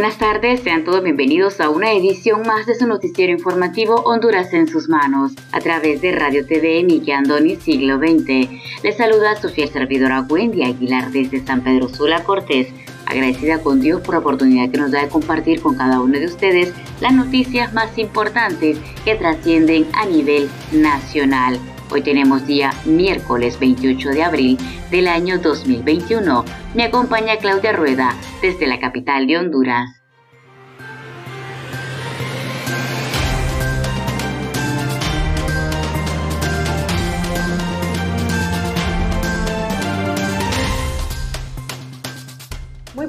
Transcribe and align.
Buenas 0.00 0.16
tardes, 0.16 0.62
sean 0.62 0.82
todos 0.82 1.02
bienvenidos 1.02 1.60
a 1.60 1.68
una 1.68 1.92
edición 1.92 2.40
más 2.46 2.64
de 2.64 2.74
su 2.74 2.86
noticiero 2.86 3.32
informativo 3.32 3.96
Honduras 3.96 4.50
en 4.54 4.66
sus 4.66 4.88
manos, 4.88 5.32
a 5.52 5.60
través 5.60 6.00
de 6.00 6.12
Radio 6.12 6.46
TV 6.46 6.82
Miki 6.84 7.12
Andoni 7.12 7.56
Siglo 7.56 7.98
XX. 7.98 8.48
Les 8.82 8.96
saluda 8.96 9.36
su 9.36 9.50
fiel 9.50 9.68
servidora 9.68 10.22
Wendy 10.22 10.62
Aguilar 10.62 11.10
desde 11.10 11.44
San 11.44 11.62
Pedro 11.62 11.90
Sula 11.90 12.24
Cortés, 12.24 12.68
agradecida 13.04 13.62
con 13.62 13.82
Dios 13.82 14.00
por 14.00 14.14
la 14.14 14.20
oportunidad 14.20 14.70
que 14.70 14.78
nos 14.78 14.90
da 14.90 15.02
de 15.02 15.10
compartir 15.10 15.60
con 15.60 15.76
cada 15.76 16.00
uno 16.00 16.18
de 16.18 16.24
ustedes 16.24 16.72
las 17.02 17.12
noticias 17.12 17.74
más 17.74 17.98
importantes 17.98 18.78
que 19.04 19.16
trascienden 19.16 19.86
a 19.92 20.06
nivel 20.06 20.48
nacional. 20.72 21.60
Hoy 21.92 22.02
tenemos 22.02 22.46
día 22.46 22.70
miércoles 22.84 23.58
28 23.58 24.10
de 24.10 24.22
abril 24.22 24.58
del 24.92 25.08
año 25.08 25.38
2021. 25.38 26.44
Me 26.74 26.84
acompaña 26.84 27.38
Claudia 27.38 27.72
Rueda 27.72 28.14
desde 28.40 28.68
la 28.68 28.78
capital 28.78 29.26
de 29.26 29.38
Honduras. 29.38 29.99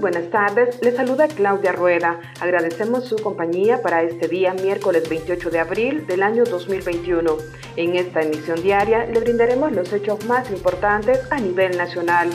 Buenas 0.01 0.31
tardes, 0.31 0.79
les 0.81 0.95
saluda 0.95 1.27
Claudia 1.27 1.71
Rueda. 1.71 2.19
Agradecemos 2.39 3.05
su 3.05 3.17
compañía 3.17 3.83
para 3.83 4.01
este 4.01 4.27
día 4.27 4.51
miércoles 4.53 5.07
28 5.07 5.51
de 5.51 5.59
abril 5.59 6.07
del 6.07 6.23
año 6.23 6.43
2021. 6.43 7.37
En 7.75 7.95
esta 7.95 8.21
emisión 8.21 8.61
diaria 8.63 9.05
le 9.05 9.19
brindaremos 9.19 9.71
los 9.71 9.93
hechos 9.93 10.25
más 10.25 10.49
importantes 10.49 11.19
a 11.29 11.39
nivel 11.39 11.77
nacional. 11.77 12.31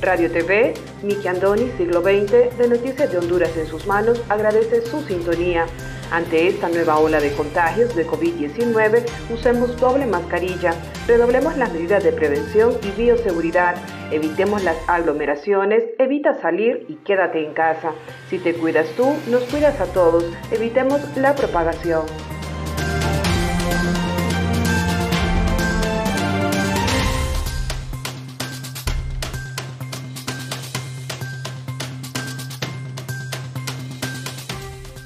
Radio 0.00 0.30
TV, 0.30 0.74
Miki 1.02 1.26
Andoni, 1.26 1.70
siglo 1.78 2.02
XX, 2.02 2.56
de 2.58 2.68
Noticias 2.68 3.10
de 3.10 3.18
Honduras 3.18 3.56
en 3.56 3.66
sus 3.66 3.86
manos, 3.86 4.22
agradece 4.28 4.82
su 4.82 5.00
sintonía. 5.02 5.66
Ante 6.10 6.48
esta 6.48 6.68
nueva 6.68 6.98
ola 6.98 7.18
de 7.18 7.32
contagios 7.32 7.96
de 7.96 8.06
COVID-19, 8.06 9.04
usemos 9.32 9.80
doble 9.80 10.06
mascarilla, 10.06 10.74
redoblemos 11.06 11.56
las 11.56 11.72
medidas 11.72 12.04
de 12.04 12.12
prevención 12.12 12.76
y 12.82 12.90
bioseguridad, 13.00 13.76
evitemos 14.12 14.62
las 14.62 14.76
aglomeraciones, 14.86 15.82
evita 15.98 16.34
salir 16.40 16.84
y 16.88 16.96
quédate 16.96 17.44
en 17.44 17.54
casa. 17.54 17.92
Si 18.28 18.38
te 18.38 18.54
cuidas 18.54 18.86
tú, 18.96 19.06
nos 19.28 19.44
cuidas 19.44 19.80
a 19.80 19.86
todos, 19.86 20.24
evitemos 20.52 21.00
la 21.16 21.34
propagación. 21.34 22.02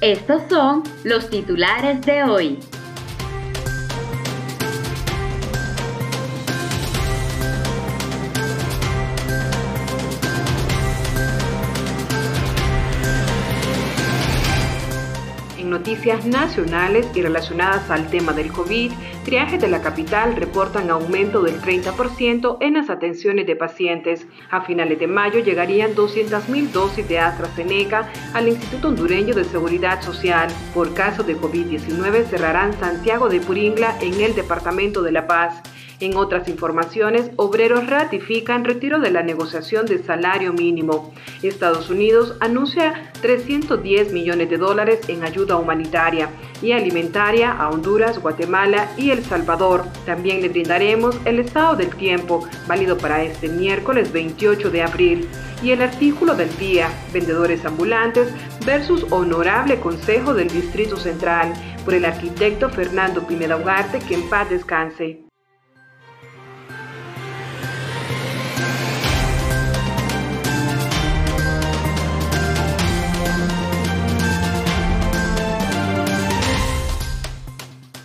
Estos 0.01 0.41
son 0.49 0.81
los 1.03 1.29
titulares 1.29 2.01
de 2.01 2.23
hoy. 2.23 2.59
noticias 15.71 16.25
nacionales 16.25 17.07
y 17.15 17.21
relacionadas 17.21 17.89
al 17.89 18.09
tema 18.09 18.33
del 18.33 18.51
COVID, 18.51 18.91
triajes 19.23 19.61
de 19.61 19.67
la 19.67 19.81
capital 19.81 20.35
reportan 20.35 20.89
aumento 20.89 21.41
del 21.41 21.61
30% 21.61 22.57
en 22.61 22.73
las 22.73 22.89
atenciones 22.89 23.47
de 23.47 23.55
pacientes. 23.55 24.25
A 24.49 24.61
finales 24.61 24.99
de 24.99 25.07
mayo 25.07 25.39
llegarían 25.39 25.95
200.000 25.95 26.71
dosis 26.71 27.07
de 27.07 27.19
AstraZeneca 27.19 28.09
al 28.33 28.47
Instituto 28.47 28.89
Hondureño 28.89 29.33
de 29.33 29.45
Seguridad 29.45 30.01
Social. 30.01 30.49
Por 30.73 30.93
caso 30.93 31.23
de 31.23 31.37
COVID-19 31.37 32.25
cerrarán 32.25 32.77
Santiago 32.79 33.29
de 33.29 33.39
Puringla 33.39 33.97
en 34.01 34.19
el 34.21 34.35
Departamento 34.35 35.01
de 35.01 35.11
La 35.11 35.27
Paz. 35.27 35.61
En 36.01 36.17
otras 36.17 36.49
informaciones, 36.49 37.29
obreros 37.35 37.85
ratifican 37.85 38.65
retiro 38.65 38.99
de 38.99 39.11
la 39.11 39.21
negociación 39.21 39.85
de 39.85 40.01
salario 40.01 40.51
mínimo. 40.51 41.13
Estados 41.43 41.91
Unidos 41.91 42.35
anuncia 42.39 43.11
310 43.21 44.11
millones 44.11 44.49
de 44.49 44.57
dólares 44.57 45.01
en 45.09 45.23
ayuda 45.23 45.57
humanitaria 45.57 46.31
y 46.59 46.71
alimentaria 46.71 47.51
a 47.51 47.69
Honduras, 47.69 48.17
Guatemala 48.19 48.89
y 48.97 49.11
El 49.11 49.23
Salvador. 49.23 49.83
También 50.07 50.41
le 50.41 50.49
brindaremos 50.49 51.15
el 51.25 51.37
estado 51.37 51.75
del 51.75 51.95
tiempo, 51.95 52.47
válido 52.67 52.97
para 52.97 53.23
este 53.23 53.47
miércoles 53.47 54.11
28 54.11 54.71
de 54.71 54.81
abril. 54.81 55.29
Y 55.61 55.69
el 55.69 55.83
artículo 55.83 56.33
del 56.33 56.49
día, 56.57 56.89
vendedores 57.13 57.63
ambulantes 57.63 58.33
versus 58.65 59.05
honorable 59.11 59.79
consejo 59.79 60.33
del 60.33 60.47
Distrito 60.47 60.97
Central, 60.97 61.53
por 61.85 61.93
el 61.93 62.05
arquitecto 62.05 62.69
Fernando 62.69 63.27
Pineda 63.27 63.57
Ugarte, 63.57 63.99
que 63.99 64.15
en 64.15 64.27
paz 64.27 64.49
descanse. 64.49 65.30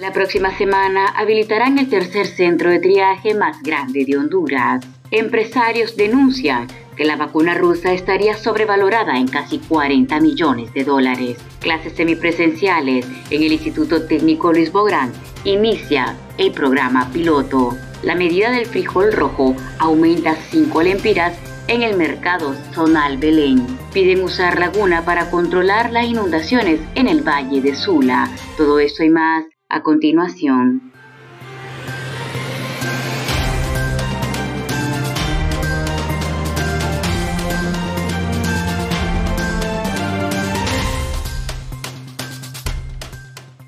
La 0.06 0.12
próxima 0.12 0.56
semana 0.56 1.08
habilitarán 1.16 1.80
el 1.80 1.88
tercer 1.88 2.28
centro 2.28 2.70
de 2.70 2.78
triaje 2.78 3.34
más 3.34 3.60
grande 3.60 4.04
de 4.04 4.16
Honduras. 4.16 4.86
Empresarios 5.10 5.96
denuncian 5.96 6.68
que 6.96 7.04
la 7.04 7.16
vacuna 7.16 7.54
rusa 7.54 7.92
estaría 7.92 8.36
sobrevalorada 8.36 9.18
en 9.18 9.26
casi 9.26 9.58
40 9.58 10.20
millones 10.20 10.72
de 10.74 10.84
dólares. 10.84 11.38
Clases 11.58 11.94
semipresenciales 11.94 13.04
en 13.30 13.42
el 13.42 13.50
Instituto 13.54 14.06
Técnico 14.06 14.52
Luis 14.52 14.70
Bográn 14.70 15.12
inicia 15.42 16.14
el 16.38 16.52
programa 16.52 17.10
piloto. 17.12 17.76
La 18.04 18.14
medida 18.14 18.52
del 18.52 18.66
frijol 18.66 19.12
rojo 19.12 19.56
aumenta 19.80 20.36
5 20.36 20.82
lempiras 20.84 21.36
en 21.66 21.82
el 21.82 21.96
mercado 21.96 22.54
zonal 22.72 23.18
Belén. 23.18 23.66
Piden 23.92 24.22
usar 24.22 24.60
laguna 24.60 25.04
para 25.04 25.30
controlar 25.30 25.90
las 25.90 26.06
inundaciones 26.06 26.78
en 26.94 27.08
el 27.08 27.22
Valle 27.26 27.60
de 27.60 27.74
Sula. 27.74 28.30
Todo 28.56 28.78
esto 28.78 29.02
y 29.02 29.10
más 29.10 29.46
a 29.68 29.82
continuación. 29.82 30.92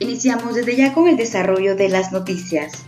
Iniciamos 0.01 0.55
desde 0.55 0.77
ya 0.77 0.95
con 0.95 1.09
el 1.09 1.17
desarrollo 1.17 1.77
de 1.77 1.89
las 1.89 2.13
noticias. 2.13 2.88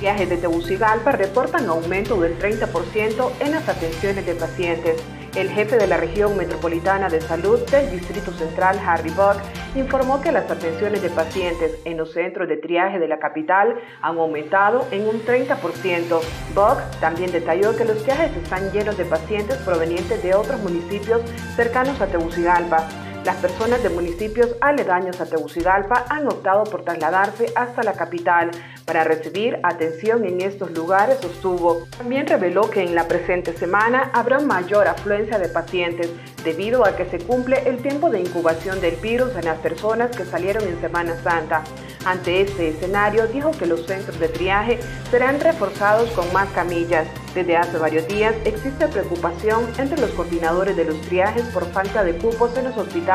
Viajes 0.00 0.30
de 0.30 0.38
Tegucigalpa 0.38 1.12
reportan 1.12 1.68
aumento 1.68 2.18
del 2.18 2.38
30% 2.38 3.32
en 3.40 3.50
las 3.50 3.68
atenciones 3.68 4.24
de 4.24 4.34
pacientes. 4.34 5.02
El 5.36 5.50
jefe 5.50 5.76
de 5.76 5.86
la 5.86 5.98
región 5.98 6.38
metropolitana 6.38 7.10
de 7.10 7.20
salud 7.20 7.60
del 7.70 7.90
Distrito 7.90 8.32
Central, 8.32 8.80
Harry 8.84 9.10
Buck, 9.10 9.36
informó 9.76 10.22
que 10.22 10.32
las 10.32 10.50
atenciones 10.50 11.02
de 11.02 11.10
pacientes 11.10 11.78
en 11.84 11.98
los 11.98 12.12
centros 12.12 12.48
de 12.48 12.56
triaje 12.56 12.98
de 12.98 13.08
la 13.08 13.18
capital 13.18 13.78
han 14.00 14.16
aumentado 14.16 14.86
en 14.90 15.06
un 15.06 15.22
30%. 15.22 16.20
Buck 16.54 16.80
también 17.00 17.30
detalló 17.30 17.76
que 17.76 17.84
los 17.84 18.02
viajes 18.04 18.34
están 18.34 18.72
llenos 18.72 18.96
de 18.96 19.04
pacientes 19.04 19.58
provenientes 19.58 20.22
de 20.22 20.34
otros 20.34 20.60
municipios 20.62 21.20
cercanos 21.56 22.00
a 22.00 22.06
Tegucigalpa 22.06 22.88
Las 23.24 23.36
personas 23.36 23.82
de 23.82 23.90
municipios 23.90 24.56
aledaños 24.62 25.20
a 25.20 25.26
Tegucigalpa 25.26 26.06
han 26.08 26.26
optado 26.26 26.64
por 26.64 26.84
trasladarse 26.84 27.52
hasta 27.54 27.82
la 27.82 27.92
capital 27.92 28.50
para 28.86 29.04
recibir 29.04 29.58
atención 29.62 30.24
en 30.24 30.40
estos 30.40 30.70
lugares, 30.70 31.18
sostuvo. 31.20 31.86
También 31.98 32.26
reveló 32.26 32.70
que 32.70 32.82
en 32.82 32.94
la 32.94 33.06
presente 33.08 33.52
semana 33.52 34.10
habrá 34.14 34.40
mayor 34.40 34.88
afluencia 34.88 35.38
de 35.38 35.50
pacientes 35.50 36.08
debido 36.42 36.86
a 36.86 36.96
que 36.96 37.04
se 37.04 37.18
cumple 37.18 37.62
el 37.68 37.82
tiempo 37.82 38.08
de 38.08 38.20
incubación 38.20 38.80
del 38.80 38.96
virus 38.96 39.36
en 39.36 39.44
las 39.44 39.58
personas 39.58 40.16
que 40.16 40.24
salieron 40.24 40.66
en 40.66 40.80
Semana 40.80 41.14
Santa. 41.22 41.62
Ante 42.06 42.40
este 42.40 42.70
escenario, 42.70 43.26
dijo 43.26 43.50
que 43.50 43.66
los 43.66 43.84
centros 43.84 44.18
de 44.18 44.28
triaje 44.28 44.80
serán 45.10 45.38
reforzados 45.38 46.10
con 46.12 46.32
más 46.32 46.48
camillas. 46.52 47.06
Desde 47.34 47.58
hace 47.58 47.76
varios 47.76 48.08
días 48.08 48.34
existe 48.46 48.88
preocupación 48.88 49.68
entre 49.76 50.00
los 50.00 50.10
coordinadores 50.12 50.74
de 50.74 50.86
los 50.86 51.00
triajes 51.02 51.44
por 51.52 51.66
falta 51.66 52.02
de 52.02 52.16
cupos 52.16 52.56
en 52.56 52.64
los 52.64 52.76
hospitales 52.78 53.09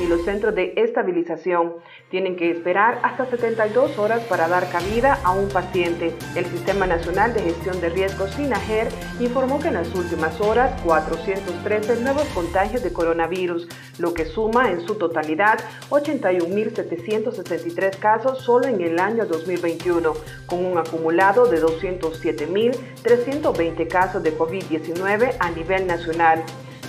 y 0.00 0.06
los 0.06 0.24
centros 0.24 0.56
de 0.56 0.72
estabilización. 0.76 1.74
Tienen 2.10 2.34
que 2.34 2.50
esperar 2.50 2.98
hasta 3.04 3.26
72 3.26 3.96
horas 3.96 4.24
para 4.24 4.48
dar 4.48 4.68
cabida 4.68 5.20
a 5.22 5.30
un 5.30 5.48
paciente. 5.48 6.12
El 6.34 6.44
Sistema 6.46 6.88
Nacional 6.88 7.32
de 7.34 7.42
Gestión 7.42 7.80
de 7.80 7.90
Riesgos 7.90 8.32
SINAGER 8.32 8.88
informó 9.20 9.60
que 9.60 9.68
en 9.68 9.74
las 9.74 9.94
últimas 9.94 10.40
horas 10.40 10.82
413 10.82 12.00
nuevos 12.00 12.24
contagios 12.34 12.82
de 12.82 12.92
coronavirus, 12.92 13.68
lo 13.98 14.12
que 14.12 14.24
suma 14.24 14.72
en 14.72 14.80
su 14.80 14.96
totalidad 14.96 15.60
81.763 15.90 17.96
casos 18.00 18.42
solo 18.42 18.66
en 18.66 18.80
el 18.80 18.98
año 18.98 19.24
2021, 19.24 20.14
con 20.46 20.64
un 20.64 20.78
acumulado 20.78 21.46
de 21.46 21.62
207.320 21.62 23.86
casos 23.86 24.20
de 24.24 24.36
COVID-19 24.36 25.36
a 25.38 25.50
nivel 25.52 25.86
nacional. 25.86 26.42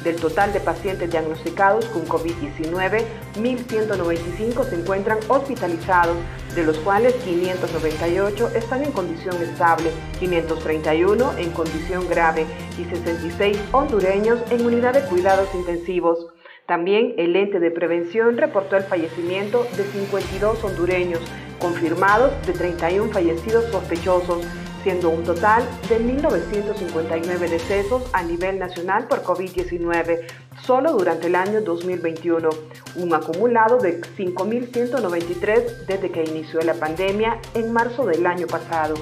Del 0.04 0.16
total 0.16 0.54
de 0.54 0.62
pacientes 0.62 1.12
diagnosticados 1.12 1.86
con 1.86 2.08
COVID-19, 2.08 3.04
1.195 3.36 4.70
se 4.70 4.76
encuentran 4.76 5.20
hospitalizados, 5.28 6.16
de 6.56 6.64
los 6.64 6.78
cuales 6.80 7.14
598 7.16 8.52
están 8.56 8.84
en 8.84 8.92
condición 8.94 9.36
estable, 9.42 9.92
531 10.20 11.38
en 11.38 11.52
condición 11.52 12.08
grave 12.08 12.46
y 12.78 12.86
66 12.86 13.60
hondureños 13.74 14.40
en 14.50 14.66
unidad 14.66 14.94
de 14.94 15.02
cuidados 15.02 15.54
intensivos. 15.54 16.28
También 16.66 17.16
el 17.18 17.36
ente 17.36 17.60
de 17.60 17.72
prevención 17.72 18.38
reportó 18.38 18.78
el 18.78 18.84
fallecimiento 18.84 19.68
de 19.76 19.84
52 19.84 20.64
hondureños, 20.64 21.20
confirmados 21.60 22.32
de 22.48 22.54
31 22.54 23.12
fallecidos 23.12 23.66
sospechosos, 23.72 24.46
siendo 24.90 25.12
un 25.12 25.24
total 25.24 25.64
de 25.88 26.00
1.959 26.00 27.48
decesos 27.48 28.10
a 28.12 28.24
nivel 28.24 28.58
nacional 28.58 29.08
por 29.08 29.22
COVID-19 29.22 30.22
solo 30.64 30.94
durante 30.94 31.28
el 31.28 31.36
año 31.36 31.62
2021, 31.62 32.50
un 32.96 33.14
acumulado 33.14 33.78
de 33.78 34.02
5.193 34.02 35.86
desde 35.86 36.10
que 36.10 36.24
inició 36.24 36.62
la 36.62 36.74
pandemia 36.74 37.40
en 37.54 37.72
marzo 37.72 38.04
del 38.04 38.26
año 38.26 38.48
pasado. 38.48 38.96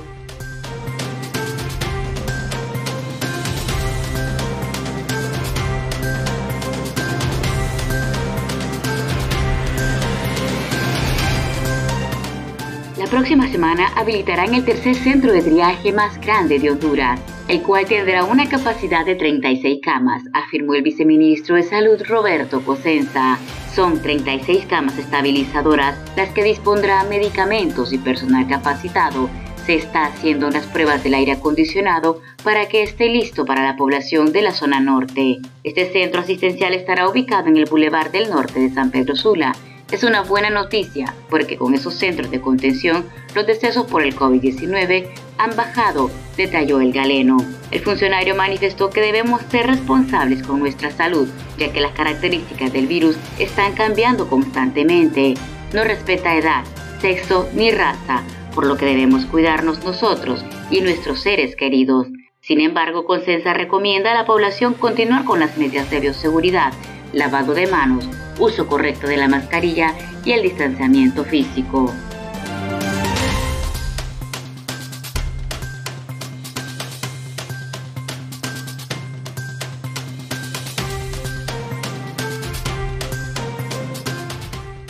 Próxima 13.17 13.47
semana 13.47 13.87
habilitarán 13.95 14.53
el 14.53 14.63
tercer 14.63 14.93
centro 14.93 15.31
de 15.31 15.41
triaje 15.41 15.91
más 15.91 16.21
grande 16.21 16.59
de 16.59 16.69
Honduras, 16.69 17.19
el 17.47 17.63
cual 17.63 17.87
tendrá 17.87 18.23
una 18.23 18.47
capacidad 18.47 19.03
de 19.07 19.15
36 19.15 19.79
camas, 19.81 20.21
afirmó 20.33 20.75
el 20.75 20.83
viceministro 20.83 21.55
de 21.55 21.63
Salud 21.63 21.99
Roberto 22.07 22.61
Cosenza. 22.61 23.39
Son 23.73 23.99
36 24.03 24.67
camas 24.67 24.99
estabilizadoras 24.99 25.97
las 26.15 26.29
que 26.29 26.43
dispondrá 26.43 27.05
medicamentos 27.05 27.91
y 27.91 27.97
personal 27.97 28.47
capacitado. 28.47 29.31
Se 29.65 29.73
está 29.73 30.05
haciendo 30.05 30.47
unas 30.47 30.67
pruebas 30.67 31.03
del 31.03 31.15
aire 31.15 31.31
acondicionado 31.31 32.21
para 32.43 32.67
que 32.67 32.83
esté 32.83 33.09
listo 33.09 33.45
para 33.45 33.63
la 33.63 33.77
población 33.77 34.31
de 34.31 34.43
la 34.43 34.51
zona 34.51 34.79
norte. 34.79 35.39
Este 35.63 35.91
centro 35.91 36.21
asistencial 36.21 36.75
estará 36.75 37.09
ubicado 37.09 37.47
en 37.47 37.57
el 37.57 37.65
Boulevard 37.65 38.11
del 38.11 38.29
Norte 38.29 38.59
de 38.59 38.69
San 38.69 38.91
Pedro 38.91 39.15
Sula 39.15 39.55
es 39.91 40.03
una 40.03 40.21
buena 40.21 40.49
noticia 40.49 41.13
porque 41.29 41.57
con 41.57 41.73
esos 41.73 41.93
centros 41.93 42.29
de 42.29 42.41
contención 42.41 43.05
los 43.33 43.47
decesos 43.47 43.85
por 43.85 44.03
el 44.03 44.15
COVID-19 44.15 45.07
han 45.37 45.55
bajado, 45.55 46.09
detalló 46.35 46.81
el 46.81 46.91
galeno. 46.91 47.37
El 47.71 47.81
funcionario 47.81 48.35
manifestó 48.35 48.89
que 48.89 49.01
debemos 49.01 49.41
ser 49.49 49.67
responsables 49.67 50.43
con 50.43 50.59
nuestra 50.59 50.91
salud, 50.91 51.27
ya 51.57 51.71
que 51.71 51.81
las 51.81 51.93
características 51.93 52.73
del 52.73 52.87
virus 52.87 53.17
están 53.39 53.73
cambiando 53.73 54.27
constantemente. 54.27 55.35
No 55.73 55.83
respeta 55.83 56.35
edad, 56.35 56.63
sexo 56.99 57.47
ni 57.53 57.71
raza, 57.71 58.23
por 58.53 58.65
lo 58.65 58.77
que 58.77 58.85
debemos 58.85 59.25
cuidarnos 59.25 59.83
nosotros 59.83 60.43
y 60.71 60.81
nuestros 60.81 61.21
seres 61.21 61.55
queridos. 61.55 62.07
Sin 62.41 62.59
embargo, 62.61 63.05
Consensa 63.05 63.53
recomienda 63.53 64.11
a 64.11 64.15
la 64.15 64.25
población 64.25 64.73
continuar 64.73 65.25
con 65.25 65.39
las 65.39 65.57
medidas 65.57 65.89
de 65.91 65.99
bioseguridad, 65.99 66.73
lavado 67.13 67.53
de 67.53 67.67
manos, 67.67 68.07
uso 68.39 68.67
correcto 68.67 69.07
de 69.07 69.17
la 69.17 69.27
mascarilla 69.27 69.93
y 70.23 70.31
el 70.31 70.43
distanciamiento 70.43 71.23
físico. 71.23 71.91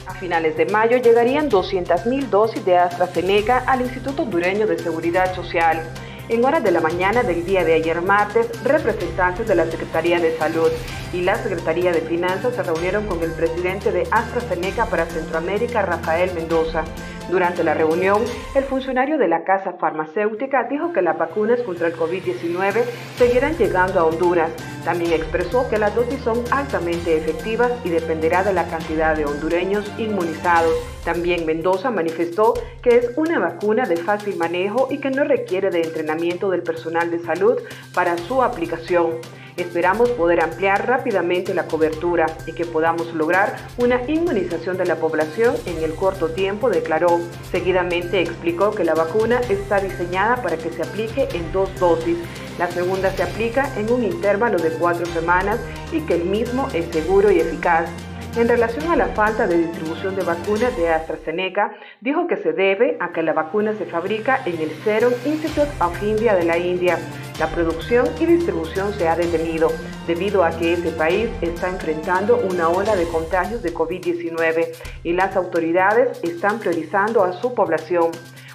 A 0.06 0.14
finales 0.20 0.58
de 0.58 0.66
mayo 0.66 0.98
llegarían 0.98 1.50
200.000 1.50 2.30
dosis 2.30 2.66
de 2.66 2.78
AstraZeneca 2.78 3.60
al 3.68 3.82
Instituto 3.82 4.24
Hondureño 4.24 4.68
de 4.68 4.78
Seguridad 4.78 5.34
Social. 5.36 5.84
En 6.30 6.44
horas 6.44 6.62
de 6.62 6.72
la 6.72 6.82
mañana 6.82 7.24
del 7.24 7.46
día 7.46 7.64
de 7.64 7.76
ayer 7.76 8.02
martes, 8.02 8.48
representantes 8.62 9.48
de 9.48 9.56
la 9.56 9.66
Secretaría 9.66 10.20
de 10.20 10.38
Salud 10.38 10.70
y 11.14 11.22
la 11.22 11.42
Secretaría 11.42 11.94
de 11.94 12.02
Finanzas 12.02 12.54
se 12.54 12.64
reunieron 12.64 13.08
con 13.08 13.24
el 13.24 13.32
presidente 13.32 13.94
de 13.94 14.06
AstraZeneca 14.12 14.88
para 14.88 15.06
Centroamérica, 15.06 15.84
Rafael 15.84 16.34
Mendoza. 16.34 16.84
Durante 17.30 17.64
la 17.64 17.74
reunión, 17.74 18.24
el 18.56 18.64
funcionario 18.64 19.18
de 19.18 19.28
la 19.28 19.44
casa 19.44 19.74
farmacéutica 19.74 20.64
dijo 20.70 20.94
que 20.94 21.02
las 21.02 21.18
vacunas 21.18 21.60
contra 21.62 21.88
el 21.88 21.96
COVID-19 21.96 22.84
seguirán 23.18 23.58
llegando 23.58 24.00
a 24.00 24.06
Honduras. 24.06 24.52
También 24.86 25.12
expresó 25.12 25.70
que 25.70 25.78
las 25.78 25.94
dosis 25.94 26.22
son 26.22 26.42
altamente 26.52 27.18
efectivas 27.18 27.72
y 27.84 27.90
dependerá 27.90 28.44
de 28.44 28.54
la 28.54 28.68
cantidad 28.68 29.16
de 29.16 29.26
hondureños 29.26 29.92
inmunizados. 29.98 30.74
También 31.04 31.46
Mendoza 31.46 31.92
manifestó 31.92 32.54
que 32.82 32.96
es 32.96 33.12
una 33.18 33.40
vacuna 33.40 33.86
de 33.86 33.98
fácil 33.98 34.38
manejo 34.38 34.88
y 34.90 35.00
que 35.00 35.10
no 35.10 35.26
requiere 35.26 35.70
de 35.70 35.82
entrenamiento 35.82 36.50
del 36.50 36.64
personal 36.64 37.12
de 37.12 37.20
salud 37.20 37.60
para 37.94 38.18
su 38.18 38.42
aplicación. 38.42 39.20
Esperamos 39.58 40.12
poder 40.12 40.40
ampliar 40.42 40.88
rápidamente 40.88 41.56
la 41.56 41.66
cobertura 41.66 42.28
y 42.46 42.54
que 42.54 42.64
podamos 42.64 43.12
lograr 43.16 43.58
una 43.80 44.00
inmunización 44.08 44.78
de 44.78 44.86
la 44.86 44.98
población 44.98 45.56
en 45.66 45.84
el 45.84 45.96
corto 45.96 46.30
tiempo, 46.30 46.70
declaró. 46.70 47.20
Seguidamente 47.52 48.22
explicó 48.22 48.70
que 48.70 48.84
la 48.84 48.94
vacuna 48.94 49.42
está 49.50 49.80
diseñada 49.80 50.44
para 50.44 50.58
que 50.58 50.70
se 50.70 50.84
aplique 50.84 51.28
en 51.34 51.52
dos 51.52 51.74
dosis. 51.80 52.18
La 52.60 52.70
segunda 52.70 53.10
se 53.12 53.24
aplica 53.24 53.68
en 53.80 53.92
un 53.92 54.04
intervalo 54.04 54.60
de 54.60 54.70
cuatro 54.70 55.08
semanas 55.08 55.60
y 55.92 56.02
que 56.02 56.14
el 56.14 56.26
mismo 56.26 56.68
es 56.76 56.86
seguro 56.92 57.32
y 57.32 57.40
eficaz. 57.40 57.90
En 58.38 58.48
relación 58.48 58.92
a 58.92 58.96
la 58.96 59.08
falta 59.08 59.48
de 59.48 59.58
distribución 59.58 60.16
de 60.16 60.24
vacunas 60.24 60.78
de 60.78 60.90
AstraZeneca, 60.90 61.74
dijo 62.02 62.28
que 62.28 62.38
se 62.38 62.54
debe 62.54 62.96
a 63.00 63.12
que 63.12 63.24
la 63.24 63.34
vacuna 63.34 63.74
se 63.74 63.88
fabrica 63.88 64.44
en 64.46 64.62
el 64.62 64.70
Serum 64.84 65.12
Institute 65.26 65.72
of 65.82 66.04
India 66.04 66.36
de 66.36 66.44
la 66.44 66.56
India. 66.56 67.00
La 67.40 67.48
producción 67.48 68.06
y 68.20 68.28
distribución 68.28 68.94
se 68.94 69.08
ha 69.08 69.16
detenido 69.16 69.70
debido 70.06 70.44
a 70.44 70.52
que 70.52 70.74
ese 70.74 70.92
país 70.92 71.32
está 71.42 71.68
enfrentando 71.70 72.38
una 72.38 72.70
ola 72.70 72.96
de 72.96 73.08
contagios 73.08 73.64
de 73.64 73.74
COVID-19 73.74 74.68
y 75.04 75.14
las 75.14 75.36
autoridades 75.36 76.24
están 76.24 76.60
priorizando 76.60 77.24
a 77.24 77.34
su 77.34 77.56
población. 77.56 78.12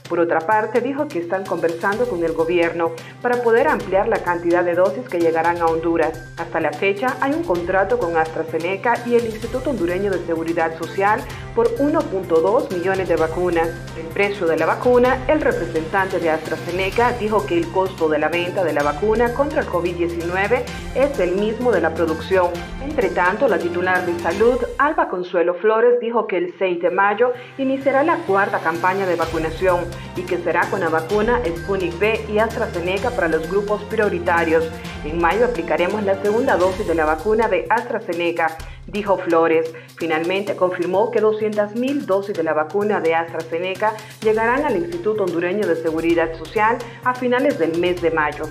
Por 0.08 0.20
otra 0.20 0.40
parte, 0.40 0.80
dijo 0.80 1.08
que 1.08 1.18
están 1.18 1.44
conversando 1.44 2.08
con 2.08 2.22
el 2.24 2.32
gobierno 2.32 2.92
para 3.20 3.42
poder 3.42 3.68
ampliar 3.68 4.08
la 4.08 4.22
cantidad 4.22 4.64
de 4.64 4.74
dosis 4.74 5.08
que 5.08 5.20
llegarán 5.20 5.62
a 5.62 5.66
Honduras. 5.66 6.28
Hasta 6.36 6.60
la 6.60 6.72
fecha 6.72 7.16
hay 7.20 7.32
un 7.32 7.44
contrato 7.44 7.98
con 7.98 8.16
AstraZeneca 8.16 8.94
y 9.06 9.14
el 9.14 9.26
Instituto 9.26 9.70
Hondureño 9.70 10.10
de 10.10 10.24
Seguridad 10.26 10.76
Social 10.78 11.22
por 11.54 11.68
1.2 11.76 12.72
millones 12.72 13.08
de 13.08 13.16
vacunas. 13.16 13.68
El 13.96 14.06
precio 14.06 14.46
de 14.46 14.56
la 14.56 14.66
vacuna, 14.66 15.24
el 15.28 15.40
representante 15.40 16.18
de 16.18 16.30
AstraZeneca 16.30 17.12
dijo 17.12 17.46
que 17.46 17.58
el 17.58 17.70
costo 17.70 18.08
de 18.08 18.18
la 18.18 18.28
venta 18.28 18.64
de 18.64 18.72
la 18.72 18.82
vacuna 18.82 19.34
contra 19.34 19.60
el 19.60 19.66
COVID-19 19.66 20.62
es 20.94 21.18
el 21.18 21.36
mismo 21.36 21.72
de 21.72 21.80
la 21.80 21.94
producción. 21.94 22.48
Entre 22.82 23.10
tanto, 23.10 23.48
la 23.48 23.58
titular 23.58 24.04
de 24.06 24.18
salud, 24.20 24.58
Alba 24.78 25.08
Consuelo 25.08 25.54
Flores, 25.54 26.00
dijo 26.00 26.26
que 26.26 26.38
el 26.38 26.54
6 26.58 26.82
de 26.82 26.90
mayo 26.90 27.32
iniciará 27.58 28.02
la 28.02 28.16
cuarta 28.18 28.58
campaña 28.60 29.06
de 29.06 29.16
vacunación 29.16 29.84
y 30.16 30.22
que 30.22 30.38
será 30.38 30.68
con 30.70 30.80
la 30.80 30.88
vacuna 30.88 31.40
Sputnik 31.46 31.98
B 31.98 32.26
y 32.28 32.38
AstraZeneca 32.38 33.10
para 33.10 33.28
los 33.28 33.48
grupos 33.50 33.82
prioritarios. 33.84 34.64
En 35.04 35.20
mayo 35.20 35.46
aplicaremos 35.46 36.02
la 36.04 36.20
segunda 36.22 36.56
dosis 36.56 36.86
de 36.86 36.94
la 36.94 37.04
vacuna 37.04 37.48
de 37.48 37.66
AstraZeneca. 37.68 38.56
Dijo 38.86 39.18
Flores. 39.18 39.72
Finalmente 39.96 40.56
confirmó 40.56 41.10
que 41.10 41.22
200.000 41.22 42.06
dosis 42.06 42.36
de 42.36 42.42
la 42.42 42.54
vacuna 42.54 43.00
de 43.00 43.14
AstraZeneca 43.14 43.94
llegarán 44.22 44.64
al 44.64 44.76
Instituto 44.76 45.24
Hondureño 45.24 45.66
de 45.66 45.76
Seguridad 45.76 46.36
Social 46.36 46.78
a 47.04 47.14
finales 47.14 47.58
del 47.58 47.78
mes 47.78 48.00
de 48.02 48.10
mayo. 48.10 48.44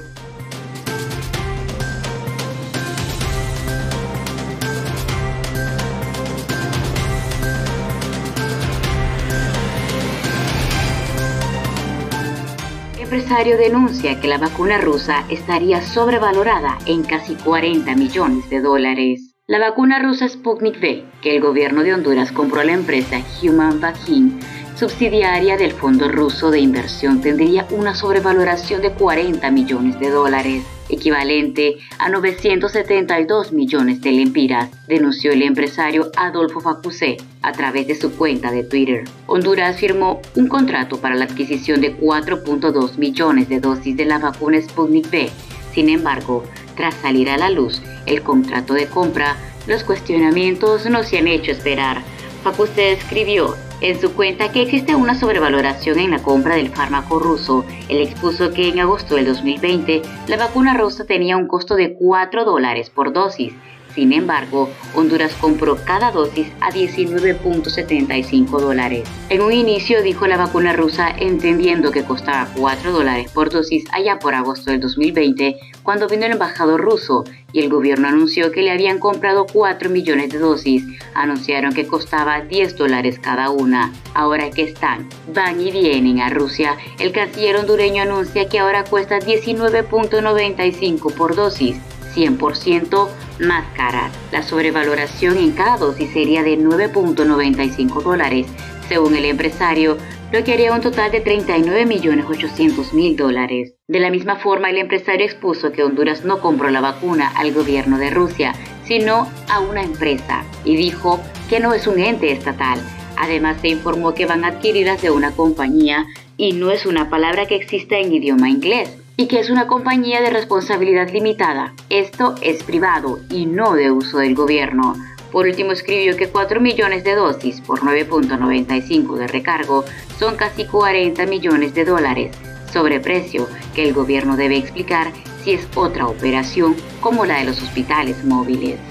empresario 13.11 13.57
denuncia 13.57 14.21
que 14.21 14.29
la 14.29 14.37
vacuna 14.37 14.77
rusa 14.77 15.25
estaría 15.29 15.81
sobrevalorada 15.81 16.77
en 16.85 17.03
casi 17.03 17.35
40 17.35 17.93
millones 17.95 18.49
de 18.49 18.61
dólares. 18.61 19.30
La 19.51 19.59
vacuna 19.59 19.99
rusa 19.99 20.29
Sputnik 20.29 20.79
V, 20.79 21.03
que 21.21 21.35
el 21.35 21.41
gobierno 21.41 21.83
de 21.83 21.93
Honduras 21.93 22.31
compró 22.31 22.61
a 22.61 22.63
la 22.63 22.71
empresa 22.71 23.21
Human 23.43 23.81
Vaccine, 23.81 24.39
subsidiaria 24.75 25.57
del 25.57 25.73
Fondo 25.73 26.07
Ruso 26.07 26.51
de 26.51 26.61
Inversión, 26.61 27.19
tendría 27.19 27.67
una 27.69 27.93
sobrevaloración 27.93 28.81
de 28.81 28.93
40 28.93 29.51
millones 29.51 29.99
de 29.99 30.09
dólares 30.09 30.63
equivalente 30.87 31.79
a 31.99 32.07
972 32.07 33.51
millones 33.51 33.99
de 33.99 34.13
lempiras, 34.13 34.69
denunció 34.87 35.33
el 35.33 35.41
empresario 35.41 36.11
Adolfo 36.15 36.61
Facusé 36.61 37.17
a 37.41 37.51
través 37.51 37.87
de 37.87 37.95
su 37.95 38.13
cuenta 38.13 38.51
de 38.51 38.63
Twitter. 38.63 39.03
Honduras 39.27 39.75
firmó 39.75 40.21
un 40.37 40.47
contrato 40.47 41.01
para 41.01 41.15
la 41.15 41.25
adquisición 41.25 41.81
de 41.81 41.97
4.2 41.97 42.97
millones 42.97 43.49
de 43.49 43.59
dosis 43.59 43.97
de 43.97 44.05
la 44.05 44.17
vacuna 44.17 44.61
Sputnik 44.61 45.07
V. 45.07 45.29
Sin 45.73 45.89
embargo, 45.89 46.45
tras 46.77 46.95
salir 46.95 47.29
a 47.29 47.37
la 47.37 47.49
luz 47.49 47.81
el 48.05 48.21
contrato 48.23 48.73
de 48.73 48.87
compra, 48.87 49.37
los 49.67 49.83
cuestionamientos 49.83 50.85
no 50.89 51.03
se 51.03 51.17
han 51.17 51.27
hecho 51.27 51.51
esperar. 51.51 52.01
Facusé 52.43 52.93
escribió 52.93 53.55
en 53.81 53.99
su 53.99 54.13
cuenta 54.13 54.51
que 54.51 54.63
existe 54.63 54.95
una 54.95 55.15
sobrevaloración 55.15 55.99
en 55.99 56.11
la 56.11 56.23
compra 56.23 56.55
del 56.55 56.69
fármaco 56.69 57.19
ruso. 57.19 57.65
Él 57.89 58.01
expuso 58.01 58.51
que 58.51 58.69
en 58.69 58.79
agosto 58.79 59.15
del 59.15 59.25
2020 59.25 60.01
la 60.27 60.37
vacuna 60.37 60.75
rusa 60.75 61.05
tenía 61.05 61.37
un 61.37 61.47
costo 61.47 61.75
de 61.75 61.93
4 61.93 62.45
dólares 62.45 62.89
por 62.89 63.13
dosis 63.13 63.53
sin 63.95 64.13
embargo, 64.13 64.69
Honduras 64.95 65.33
compró 65.33 65.77
cada 65.83 66.11
dosis 66.11 66.47
a 66.61 66.71
19.75 66.71 68.59
dólares. 68.59 69.09
En 69.29 69.41
un 69.41 69.51
inicio 69.51 70.01
dijo 70.01 70.27
la 70.27 70.37
vacuna 70.37 70.71
rusa 70.73 71.09
entendiendo 71.09 71.91
que 71.91 72.03
costaba 72.03 72.47
4 72.55 72.91
dólares 72.91 73.29
por 73.31 73.49
dosis 73.49 73.83
allá 73.91 74.17
por 74.19 74.33
agosto 74.33 74.71
del 74.71 74.79
2020 74.79 75.59
cuando 75.83 76.07
vino 76.07 76.25
el 76.25 76.33
embajador 76.33 76.81
ruso 76.81 77.23
y 77.53 77.59
el 77.59 77.69
gobierno 77.69 78.07
anunció 78.07 78.51
que 78.51 78.61
le 78.61 78.71
habían 78.71 78.99
comprado 78.99 79.45
4 79.51 79.89
millones 79.89 80.29
de 80.31 80.39
dosis. 80.39 80.83
Anunciaron 81.13 81.73
que 81.73 81.87
costaba 81.87 82.41
10 82.41 82.77
dólares 82.77 83.19
cada 83.19 83.49
una. 83.49 83.91
Ahora 84.13 84.49
que 84.51 84.63
están, 84.63 85.09
van 85.33 85.59
y 85.59 85.71
vienen 85.71 86.19
a 86.19 86.29
Rusia, 86.29 86.77
el 86.99 87.11
canciller 87.11 87.57
hondureño 87.57 88.03
anuncia 88.03 88.47
que 88.47 88.59
ahora 88.59 88.83
cuesta 88.83 89.19
19.95 89.19 91.13
por 91.13 91.35
dosis 91.35 91.77
100% 92.15 93.07
más 93.39 93.65
caras. 93.75 94.11
La 94.31 94.43
sobrevaloración 94.43 95.37
en 95.37 95.51
cada 95.51 95.77
dosis 95.77 96.11
sería 96.11 96.43
de 96.43 96.57
9.95 96.57 98.03
dólares, 98.03 98.47
según 98.87 99.15
el 99.15 99.25
empresario, 99.25 99.97
lo 100.31 100.43
que 100.43 100.53
haría 100.53 100.73
un 100.73 100.81
total 100.81 101.11
de 101.11 101.23
39.800.000 101.23 103.15
dólares. 103.17 103.73
De 103.87 103.99
la 103.99 104.09
misma 104.09 104.37
forma, 104.37 104.69
el 104.69 104.77
empresario 104.77 105.25
expuso 105.25 105.71
que 105.71 105.83
Honduras 105.83 106.23
no 106.23 106.39
compró 106.39 106.69
la 106.69 106.79
vacuna 106.79 107.31
al 107.35 107.51
gobierno 107.51 107.97
de 107.97 108.09
Rusia, 108.11 108.53
sino 108.85 109.27
a 109.49 109.59
una 109.59 109.83
empresa, 109.83 110.43
y 110.63 110.77
dijo 110.77 111.19
que 111.49 111.59
no 111.59 111.73
es 111.73 111.85
un 111.85 111.99
ente 111.99 112.31
estatal. 112.31 112.79
Además, 113.17 113.57
se 113.61 113.67
informó 113.67 114.13
que 114.13 114.25
van 114.25 114.45
adquiridas 114.45 115.01
de 115.01 115.11
una 115.11 115.31
compañía 115.31 116.05
y 116.37 116.53
no 116.53 116.71
es 116.71 116.85
una 116.85 117.09
palabra 117.09 117.45
que 117.45 117.55
exista 117.55 117.97
en 117.97 118.13
idioma 118.13 118.49
inglés 118.49 118.97
y 119.17 119.27
que 119.27 119.39
es 119.39 119.49
una 119.49 119.67
compañía 119.67 120.21
de 120.21 120.29
responsabilidad 120.29 121.09
limitada. 121.11 121.73
Esto 121.89 122.35
es 122.41 122.63
privado 122.63 123.19
y 123.29 123.45
no 123.45 123.73
de 123.73 123.91
uso 123.91 124.17
del 124.17 124.33
gobierno. 124.33 124.95
Por 125.31 125.45
último, 125.45 125.71
escribió 125.71 126.17
que 126.17 126.29
4 126.29 126.59
millones 126.59 127.03
de 127.03 127.15
dosis 127.15 127.61
por 127.61 127.81
9.95 127.81 129.15
de 129.15 129.27
recargo 129.27 129.85
son 130.19 130.35
casi 130.35 130.65
40 130.65 131.25
millones 131.25 131.73
de 131.73 131.85
dólares, 131.85 132.35
sobreprecio 132.71 133.47
que 133.73 133.87
el 133.87 133.93
gobierno 133.93 134.35
debe 134.35 134.57
explicar 134.57 135.11
si 135.43 135.53
es 135.53 135.67
otra 135.75 136.07
operación 136.07 136.75
como 136.99 137.25
la 137.25 137.39
de 137.39 137.45
los 137.45 137.61
hospitales 137.61 138.23
móviles. 138.23 138.90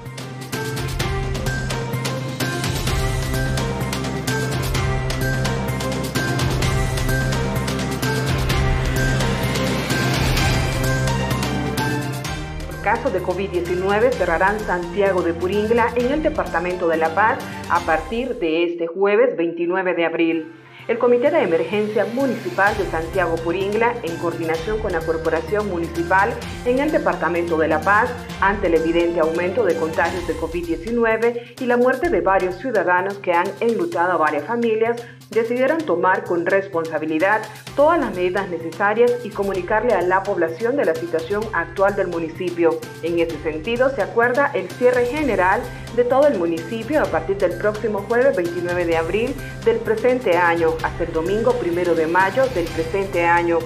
De 13.09 13.23
COVID-19 13.23 14.11
cerrarán 14.11 14.59
Santiago 14.59 15.23
de 15.23 15.33
Puringla 15.33 15.91
en 15.95 16.11
el 16.11 16.21
departamento 16.21 16.87
de 16.87 16.97
La 16.97 17.15
Paz 17.15 17.39
a 17.69 17.79
partir 17.79 18.35
de 18.35 18.63
este 18.63 18.85
jueves 18.85 19.35
29 19.35 19.95
de 19.95 20.05
abril. 20.05 20.53
El 20.87 20.99
Comité 20.99 21.31
de 21.31 21.41
Emergencia 21.41 22.05
Municipal 22.05 22.77
de 22.77 22.85
Santiago 22.85 23.35
Puringla, 23.35 23.95
en 24.03 24.17
coordinación 24.17 24.79
con 24.79 24.91
la 24.91 24.99
Corporación 24.99 25.69
Municipal 25.69 26.31
en 26.65 26.79
el 26.79 26.91
Departamento 26.91 27.57
de 27.57 27.67
La 27.67 27.81
Paz, 27.81 28.11
ante 28.39 28.67
el 28.67 28.75
evidente 28.75 29.19
aumento 29.19 29.63
de 29.63 29.75
contagios 29.75 30.27
de 30.27 30.35
COVID-19 30.35 31.59
y 31.59 31.65
la 31.65 31.77
muerte 31.77 32.09
de 32.09 32.21
varios 32.21 32.55
ciudadanos 32.57 33.17
que 33.17 33.33
han 33.33 33.47
enlutado 33.61 34.13
a 34.13 34.17
varias 34.17 34.45
familias, 34.45 35.03
decidieron 35.31 35.79
tomar 35.79 36.25
con 36.25 36.45
responsabilidad 36.45 37.41
todas 37.75 37.99
las 37.99 38.13
medidas 38.13 38.49
necesarias 38.49 39.13
y 39.23 39.29
comunicarle 39.29 39.93
a 39.93 40.01
la 40.01 40.23
población 40.23 40.75
de 40.75 40.85
la 40.85 40.93
situación 40.93 41.43
actual 41.53 41.95
del 41.95 42.07
municipio. 42.07 42.79
En 43.01 43.17
ese 43.19 43.41
sentido, 43.41 43.89
se 43.89 44.01
acuerda 44.01 44.51
el 44.53 44.69
cierre 44.69 45.05
general 45.05 45.61
de 45.95 46.03
todo 46.03 46.27
el 46.27 46.37
municipio 46.37 47.01
a 47.01 47.05
partir 47.05 47.37
del 47.37 47.57
próximo 47.57 47.99
jueves 48.07 48.35
29 48.35 48.85
de 48.85 48.97
abril 48.97 49.35
del 49.65 49.77
presente 49.77 50.37
año 50.37 50.75
hasta 50.83 51.05
el 51.05 51.13
domingo 51.13 51.55
1 51.59 51.95
de 51.95 52.07
mayo 52.07 52.45
del 52.53 52.65
presente 52.65 53.25
año 53.25 53.59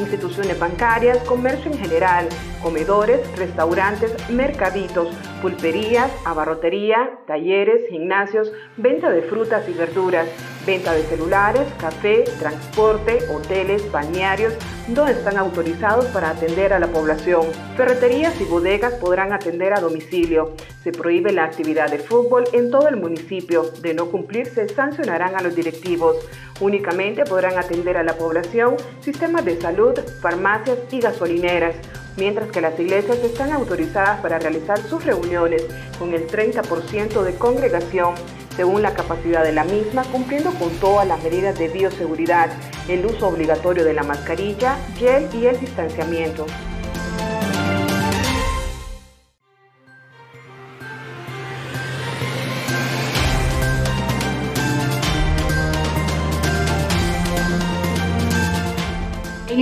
instituciones 0.00 0.58
bancarias, 0.58 1.18
comercio 1.18 1.70
en 1.70 1.78
general, 1.78 2.28
comedores, 2.62 3.20
restaurantes, 3.36 4.12
mercaditos, 4.30 5.08
pulperías, 5.40 6.10
abarrotería, 6.24 7.10
talleres, 7.26 7.88
gimnasios, 7.88 8.52
venta 8.76 9.10
de 9.10 9.22
frutas 9.22 9.68
y 9.68 9.72
verduras, 9.72 10.28
venta 10.66 10.92
de 10.92 11.02
celulares, 11.04 11.66
café, 11.78 12.24
transporte, 12.38 13.18
hoteles, 13.34 13.90
bañarios, 13.90 14.54
no 14.88 15.06
están 15.06 15.36
autorizados 15.36 16.06
para 16.06 16.30
atender 16.30 16.72
a 16.72 16.78
la 16.78 16.88
población. 16.88 17.42
Ferreterías 17.76 18.40
y 18.40 18.44
bodegas 18.44 18.94
podrán 18.94 19.32
atender 19.32 19.72
a 19.72 19.80
domicilio. 19.80 20.54
Se 20.82 20.92
prohíbe 20.92 21.32
la 21.32 21.44
actividad 21.44 21.90
de 21.90 21.98
fútbol 21.98 22.44
en 22.52 22.70
todo 22.70 22.88
el 22.88 22.96
municipio. 22.96 23.70
De 23.82 23.94
no 23.94 24.10
cumplirse, 24.10 24.68
sancionarán 24.68 25.36
a 25.36 25.42
los 25.42 25.54
directivos. 25.54 26.16
Únicamente 26.60 27.24
podrán 27.24 27.58
atender 27.58 27.96
a 27.96 28.02
la 28.02 28.14
población 28.14 28.76
sistemas 29.00 29.44
de 29.44 29.60
salud, 29.60 29.98
farmacias 30.20 30.78
y 30.90 31.00
gasolineras. 31.00 31.76
Mientras 32.16 32.50
que 32.50 32.60
las 32.60 32.78
iglesias 32.78 33.18
están 33.18 33.52
autorizadas 33.52 34.20
para 34.20 34.38
realizar 34.38 34.78
sus 34.78 35.04
reuniones 35.04 35.66
con 35.98 36.14
el 36.14 36.26
30% 36.26 37.22
de 37.22 37.34
congregación 37.34 38.14
según 38.56 38.82
la 38.82 38.94
capacidad 38.94 39.42
de 39.42 39.52
la 39.52 39.64
misma, 39.64 40.02
cumpliendo 40.04 40.50
con 40.54 40.70
todas 40.80 41.06
las 41.06 41.22
medidas 41.22 41.58
de 41.58 41.68
bioseguridad, 41.68 42.50
el 42.88 43.06
uso 43.06 43.28
obligatorio 43.28 43.84
de 43.84 43.94
la 43.94 44.02
mascarilla, 44.02 44.76
gel 44.98 45.28
y 45.32 45.46
el 45.46 45.58
distanciamiento. 45.58 46.46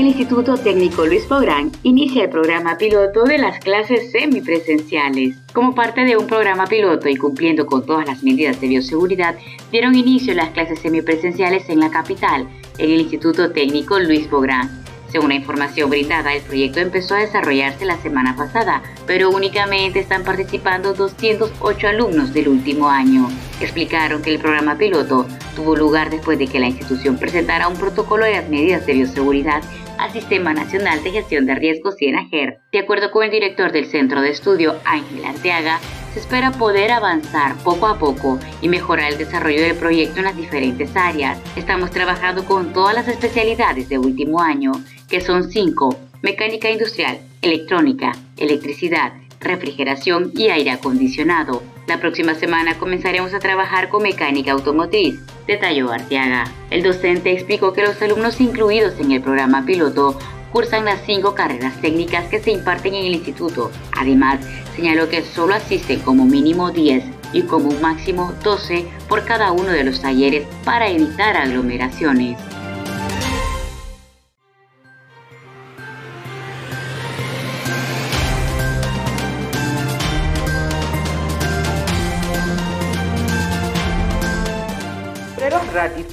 El 0.00 0.06
Instituto 0.06 0.56
Técnico 0.56 1.06
Luis 1.06 1.28
Bográn 1.28 1.72
inicia 1.82 2.24
el 2.24 2.30
programa 2.30 2.78
piloto 2.78 3.24
de 3.24 3.38
las 3.38 3.58
clases 3.58 4.12
semipresenciales. 4.12 5.36
Como 5.52 5.74
parte 5.74 6.04
de 6.04 6.16
un 6.16 6.28
programa 6.28 6.66
piloto 6.66 7.08
y 7.08 7.16
cumpliendo 7.16 7.66
con 7.66 7.84
todas 7.84 8.06
las 8.06 8.22
medidas 8.22 8.60
de 8.60 8.68
bioseguridad, 8.68 9.34
dieron 9.72 9.96
inicio 9.96 10.34
las 10.34 10.50
clases 10.50 10.78
semipresenciales 10.78 11.68
en 11.68 11.80
la 11.80 11.90
capital, 11.90 12.46
en 12.78 12.90
el 12.90 13.00
Instituto 13.00 13.50
Técnico 13.50 13.98
Luis 13.98 14.30
Bográn. 14.30 14.84
Según 15.10 15.30
la 15.30 15.36
información 15.36 15.88
brindada, 15.88 16.34
el 16.34 16.42
proyecto 16.42 16.80
empezó 16.80 17.14
a 17.14 17.20
desarrollarse 17.20 17.86
la 17.86 17.96
semana 17.96 18.36
pasada, 18.36 18.82
pero 19.06 19.30
únicamente 19.30 20.00
están 20.00 20.22
participando 20.22 20.92
208 20.92 21.88
alumnos 21.88 22.34
del 22.34 22.48
último 22.48 22.88
año. 22.88 23.28
Explicaron 23.60 24.22
que 24.22 24.34
el 24.34 24.38
programa 24.38 24.76
piloto 24.76 25.26
tuvo 25.56 25.74
lugar 25.74 26.10
después 26.10 26.38
de 26.38 26.46
que 26.46 26.60
la 26.60 26.68
institución 26.68 27.16
presentara 27.16 27.68
un 27.68 27.78
protocolo 27.78 28.26
de 28.26 28.32
las 28.32 28.48
medidas 28.50 28.84
de 28.86 28.92
bioseguridad 28.92 29.62
al 29.98 30.12
Sistema 30.12 30.54
Nacional 30.54 31.02
de 31.02 31.10
Gestión 31.10 31.46
de 31.46 31.54
Riesgos 31.54 31.96
CIENAGER. 31.98 32.58
De 32.72 32.78
acuerdo 32.78 33.10
con 33.10 33.24
el 33.24 33.30
director 33.30 33.72
del 33.72 33.86
Centro 33.86 34.20
de 34.20 34.30
Estudio, 34.30 34.76
Ángel 34.84 35.24
Arteaga, 35.24 35.80
se 36.14 36.20
espera 36.20 36.52
poder 36.52 36.90
avanzar 36.90 37.56
poco 37.64 37.86
a 37.86 37.98
poco 37.98 38.38
y 38.62 38.68
mejorar 38.68 39.12
el 39.12 39.18
desarrollo 39.18 39.60
del 39.60 39.76
proyecto 39.76 40.18
en 40.18 40.24
las 40.24 40.36
diferentes 40.36 40.96
áreas. 40.96 41.38
Estamos 41.56 41.90
trabajando 41.90 42.44
con 42.44 42.72
todas 42.72 42.94
las 42.94 43.08
especialidades 43.08 43.88
de 43.88 43.98
último 43.98 44.40
año, 44.40 44.72
que 45.08 45.20
son 45.20 45.50
cinco, 45.50 45.96
mecánica 46.22 46.70
industrial, 46.70 47.18
electrónica, 47.42 48.12
electricidad, 48.36 49.12
refrigeración 49.40 50.32
y 50.34 50.48
aire 50.48 50.70
acondicionado. 50.70 51.62
La 51.88 52.00
próxima 52.00 52.34
semana 52.34 52.78
comenzaremos 52.78 53.32
a 53.32 53.38
trabajar 53.38 53.88
con 53.88 54.02
mecánica 54.02 54.52
automotriz, 54.52 55.20
detalló 55.46 55.90
Arteaga. 55.90 56.44
El 56.68 56.82
docente 56.82 57.32
explicó 57.32 57.72
que 57.72 57.80
los 57.80 58.02
alumnos 58.02 58.42
incluidos 58.42 59.00
en 59.00 59.10
el 59.12 59.22
programa 59.22 59.64
piloto 59.64 60.18
cursan 60.52 60.84
las 60.84 61.00
cinco 61.06 61.34
carreras 61.34 61.80
técnicas 61.80 62.26
que 62.26 62.40
se 62.40 62.50
imparten 62.50 62.94
en 62.94 63.06
el 63.06 63.14
instituto. 63.14 63.70
Además, 63.96 64.40
señaló 64.76 65.08
que 65.08 65.22
solo 65.22 65.54
asisten 65.54 66.00
como 66.00 66.26
mínimo 66.26 66.72
10 66.72 67.04
y 67.32 67.42
como 67.44 67.70
máximo 67.80 68.34
12 68.44 68.84
por 69.08 69.24
cada 69.24 69.50
uno 69.52 69.70
de 69.70 69.84
los 69.84 70.02
talleres 70.02 70.46
para 70.66 70.90
evitar 70.90 71.38
aglomeraciones. 71.38 72.38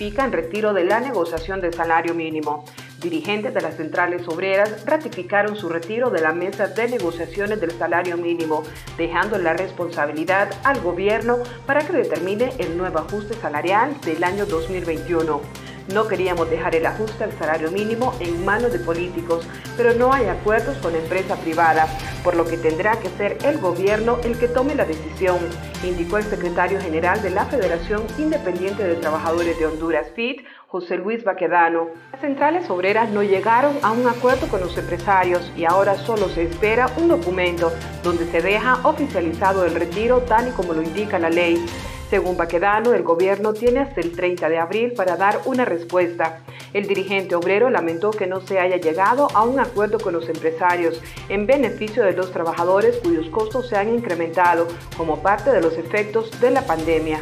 Ratifican 0.06 0.32
retiro 0.32 0.74
de 0.74 0.84
la 0.84 1.00
negociación 1.00 1.62
del 1.62 1.74
salario 1.74 2.14
mínimo. 2.14 2.64
Dirigentes 3.02 3.56
de 3.56 3.62
las 3.62 3.76
centrales 3.76 4.28
obreras 4.28 4.86
ratificaron 4.86 5.56
su 5.56 5.68
retiro 5.68 6.12
de 6.12 6.22
la 6.22 6.32
mesa 6.32 6.68
de 6.68 6.88
negociaciones 6.88 7.60
del 7.60 7.72
salario 7.72 8.16
mínimo, 8.16 8.62
dejando 9.00 9.40
la 9.40 9.54
responsabilidad 9.54 10.54
al 10.64 10.80
gobierno 10.82 11.40
para 11.66 11.82
que 11.88 11.94
determine 11.94 12.54
el 12.60 12.78
nuevo 12.78 13.00
ajuste 13.00 13.34
salarial 13.34 14.00
del 14.02 14.24
año 14.24 14.46
2021. 14.46 15.65
No 15.94 16.08
queríamos 16.08 16.50
dejar 16.50 16.76
el 16.76 16.86
ajuste 16.86 17.24
al 17.24 17.32
salario 17.38 17.70
mínimo 17.70 18.14
en 18.20 18.44
manos 18.44 18.74
de 18.74 18.80
políticos, 18.80 19.48
pero 19.78 19.94
no 19.94 20.12
hay 20.12 20.26
acuerdos 20.26 20.78
con 20.78 20.94
la 20.94 20.98
empresa 21.00 21.36
privada, 21.36 21.88
por 22.24 22.36
lo 22.36 22.46
que 22.46 22.58
tendrá 22.58 23.00
que 23.00 23.10
ser 23.10 23.38
el 23.44 23.60
gobierno 23.60 24.18
el 24.24 24.40
que 24.40 24.48
tome 24.48 24.74
la 24.74 24.86
decisión, 24.86 25.38
indicó 25.84 26.18
el 26.18 26.24
secretario 26.24 26.82
general 26.82 27.22
de 27.22 27.30
la 27.30 27.46
Federación 27.46 28.04
Independiente 28.18 28.84
de 28.84 28.96
Trabajadores 28.96 29.60
de 29.60 29.68
Honduras, 29.68 30.08
FIT, 30.16 30.44
José 30.68 30.98
Luis 30.98 31.24
Baquedano. 31.24 31.90
Las 32.12 32.22
centrales 32.22 32.70
obreras 32.70 33.10
no 33.12 33.22
llegaron 33.22 33.78
a 33.84 33.92
un 33.92 34.08
acuerdo 34.08 34.48
con 34.48 34.62
los 34.62 34.76
empresarios 34.78 35.52
y 35.56 35.66
ahora 35.66 35.96
solo 35.96 36.30
se 36.30 36.44
espera 36.44 36.90
un 36.98 37.10
documento 37.10 37.72
donde 38.04 38.26
se 38.26 38.42
deja 38.42 38.80
oficializado 38.84 39.66
el 39.66 39.76
retiro 39.76 40.22
tal 40.22 40.48
y 40.48 40.52
como 40.52 40.74
lo 40.74 40.82
indica 40.82 41.20
la 41.20 41.30
ley. 41.30 41.64
Según 42.16 42.38
Baquedano, 42.38 42.94
el 42.94 43.04
gobierno 43.04 43.54
tiene 43.54 43.82
hasta 43.82 44.00
el 44.00 44.14
30 44.14 44.48
de 44.48 44.58
abril 44.58 44.94
para 44.94 45.18
dar 45.18 45.42
una 45.44 45.66
respuesta. 45.66 46.40
El 46.72 46.88
dirigente 46.88 47.36
obrero 47.36 47.70
lamentó 47.70 48.12
que 48.12 48.26
no 48.26 48.40
se 48.40 48.58
haya 48.58 48.78
llegado 48.78 49.28
a 49.34 49.44
un 49.44 49.60
acuerdo 49.60 50.00
con 50.00 50.14
los 50.14 50.30
empresarios 50.30 51.02
en 51.28 51.46
beneficio 51.46 52.06
de 52.06 52.14
los 52.14 52.32
trabajadores 52.32 53.02
cuyos 53.04 53.28
costos 53.28 53.68
se 53.68 53.76
han 53.76 53.94
incrementado 53.94 54.70
como 54.96 55.22
parte 55.22 55.52
de 55.52 55.60
los 55.60 55.78
efectos 55.78 56.32
de 56.40 56.52
la 56.52 56.62
pandemia. 56.62 57.20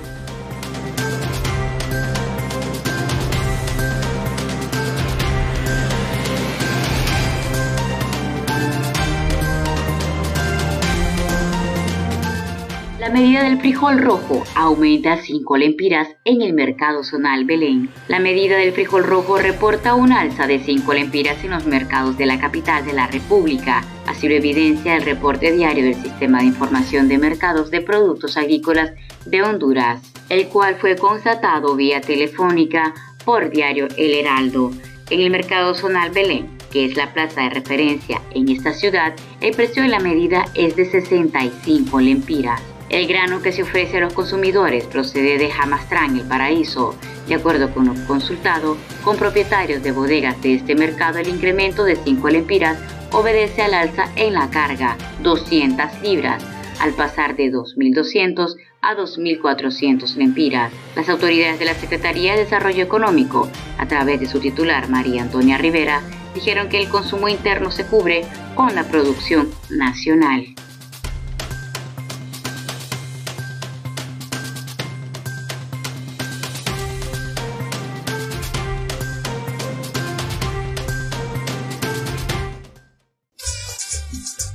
Medida 13.14 13.44
del 13.44 13.60
frijol 13.60 14.00
rojo 14.00 14.44
aumenta 14.56 15.18
5 15.18 15.58
lempiras 15.58 16.08
en 16.26 16.42
el 16.42 16.54
mercado 16.54 17.04
zonal 17.04 17.46
Belén. 17.46 17.90
La 18.08 18.20
medida 18.20 18.58
del 18.58 18.74
frijol 18.74 19.04
rojo 19.04 19.38
reporta 19.38 19.94
un 19.94 20.12
alza 20.12 20.48
de 20.48 20.58
5 20.58 20.92
lempiras 20.96 21.44
en 21.44 21.52
los 21.52 21.68
mercados 21.68 22.18
de 22.18 22.26
la 22.26 22.40
capital 22.40 22.84
de 22.84 22.94
la 22.94 23.06
República. 23.06 23.84
Así 24.08 24.28
lo 24.28 24.34
evidencia 24.34 24.96
el 24.96 25.04
reporte 25.04 25.52
diario 25.52 25.84
del 25.84 25.94
Sistema 25.94 26.40
de 26.40 26.46
Información 26.46 27.08
de 27.08 27.20
Mercados 27.20 27.70
de 27.70 27.82
Productos 27.82 28.36
Agrícolas 28.36 28.94
de 29.28 29.44
Honduras, 29.44 30.02
el 30.30 30.48
cual 30.48 30.76
fue 30.76 30.96
constatado 30.96 31.76
vía 31.76 32.02
telefónica 32.02 32.96
por 33.24 33.52
diario 33.52 33.90
El 33.96 34.16
Heraldo. 34.16 34.72
En 35.12 35.22
el 35.22 35.30
mercado 35.30 35.76
zonal 35.76 36.10
Belén, 36.10 36.50
que 36.72 36.86
es 36.86 36.98
la 36.98 37.14
plaza 37.14 37.42
de 37.42 37.52
referencia 37.52 38.20
en 38.34 38.50
esta 38.50 38.74
ciudad, 38.74 39.14
el 39.40 39.56
precio 39.56 39.84
de 39.84 39.90
la 39.90 40.00
medida 40.00 40.46
es 40.56 40.76
de 40.76 40.90
65 40.90 42.02
lempiras. 42.02 42.73
El 42.94 43.08
grano 43.08 43.42
que 43.42 43.52
se 43.52 43.64
ofrece 43.64 43.98
a 43.98 44.02
los 44.02 44.14
consumidores 44.14 44.86
procede 44.86 45.40
de 45.40 45.50
Jamastrán, 45.50 46.16
el 46.16 46.28
paraíso. 46.28 46.94
De 47.28 47.34
acuerdo 47.34 47.74
con 47.74 47.88
lo 47.88 47.96
consultado 48.06 48.78
con 49.04 49.18
propietarios 49.18 49.82
de 49.82 49.92
bodegas 49.92 50.40
de 50.44 50.54
este 50.54 50.76
mercado, 50.76 51.18
el 51.18 51.28
incremento 51.28 51.86
de 51.86 51.96
5 51.96 52.30
lempiras 52.30 52.78
obedece 53.12 53.64
al 53.64 53.74
alza 53.74 54.12
en 54.16 54.36
la 54.36 54.52
carga, 54.52 54.96
200 55.24 56.04
libras, 56.04 56.46
al 56.80 56.94
pasar 56.94 57.36
de 57.36 57.52
2.200 57.52 58.58
a 58.84 58.96
2.400 58.96 60.16
lempiras. 60.16 60.72
Las 60.96 61.10
autoridades 61.10 61.58
de 61.58 61.66
la 61.66 61.74
Secretaría 61.74 62.34
de 62.34 62.44
Desarrollo 62.44 62.84
Económico, 62.84 63.50
a 63.80 63.88
través 63.88 64.20
de 64.20 64.28
su 64.28 64.40
titular 64.40 64.88
María 64.88 65.24
Antonia 65.24 65.58
Rivera, 65.58 66.04
dijeron 66.36 66.70
que 66.70 66.80
el 66.80 66.90
consumo 66.90 67.28
interno 67.28 67.72
se 67.72 67.88
cubre 67.88 68.24
con 68.54 68.76
la 68.76 68.84
producción 68.84 69.50
nacional. 69.72 70.53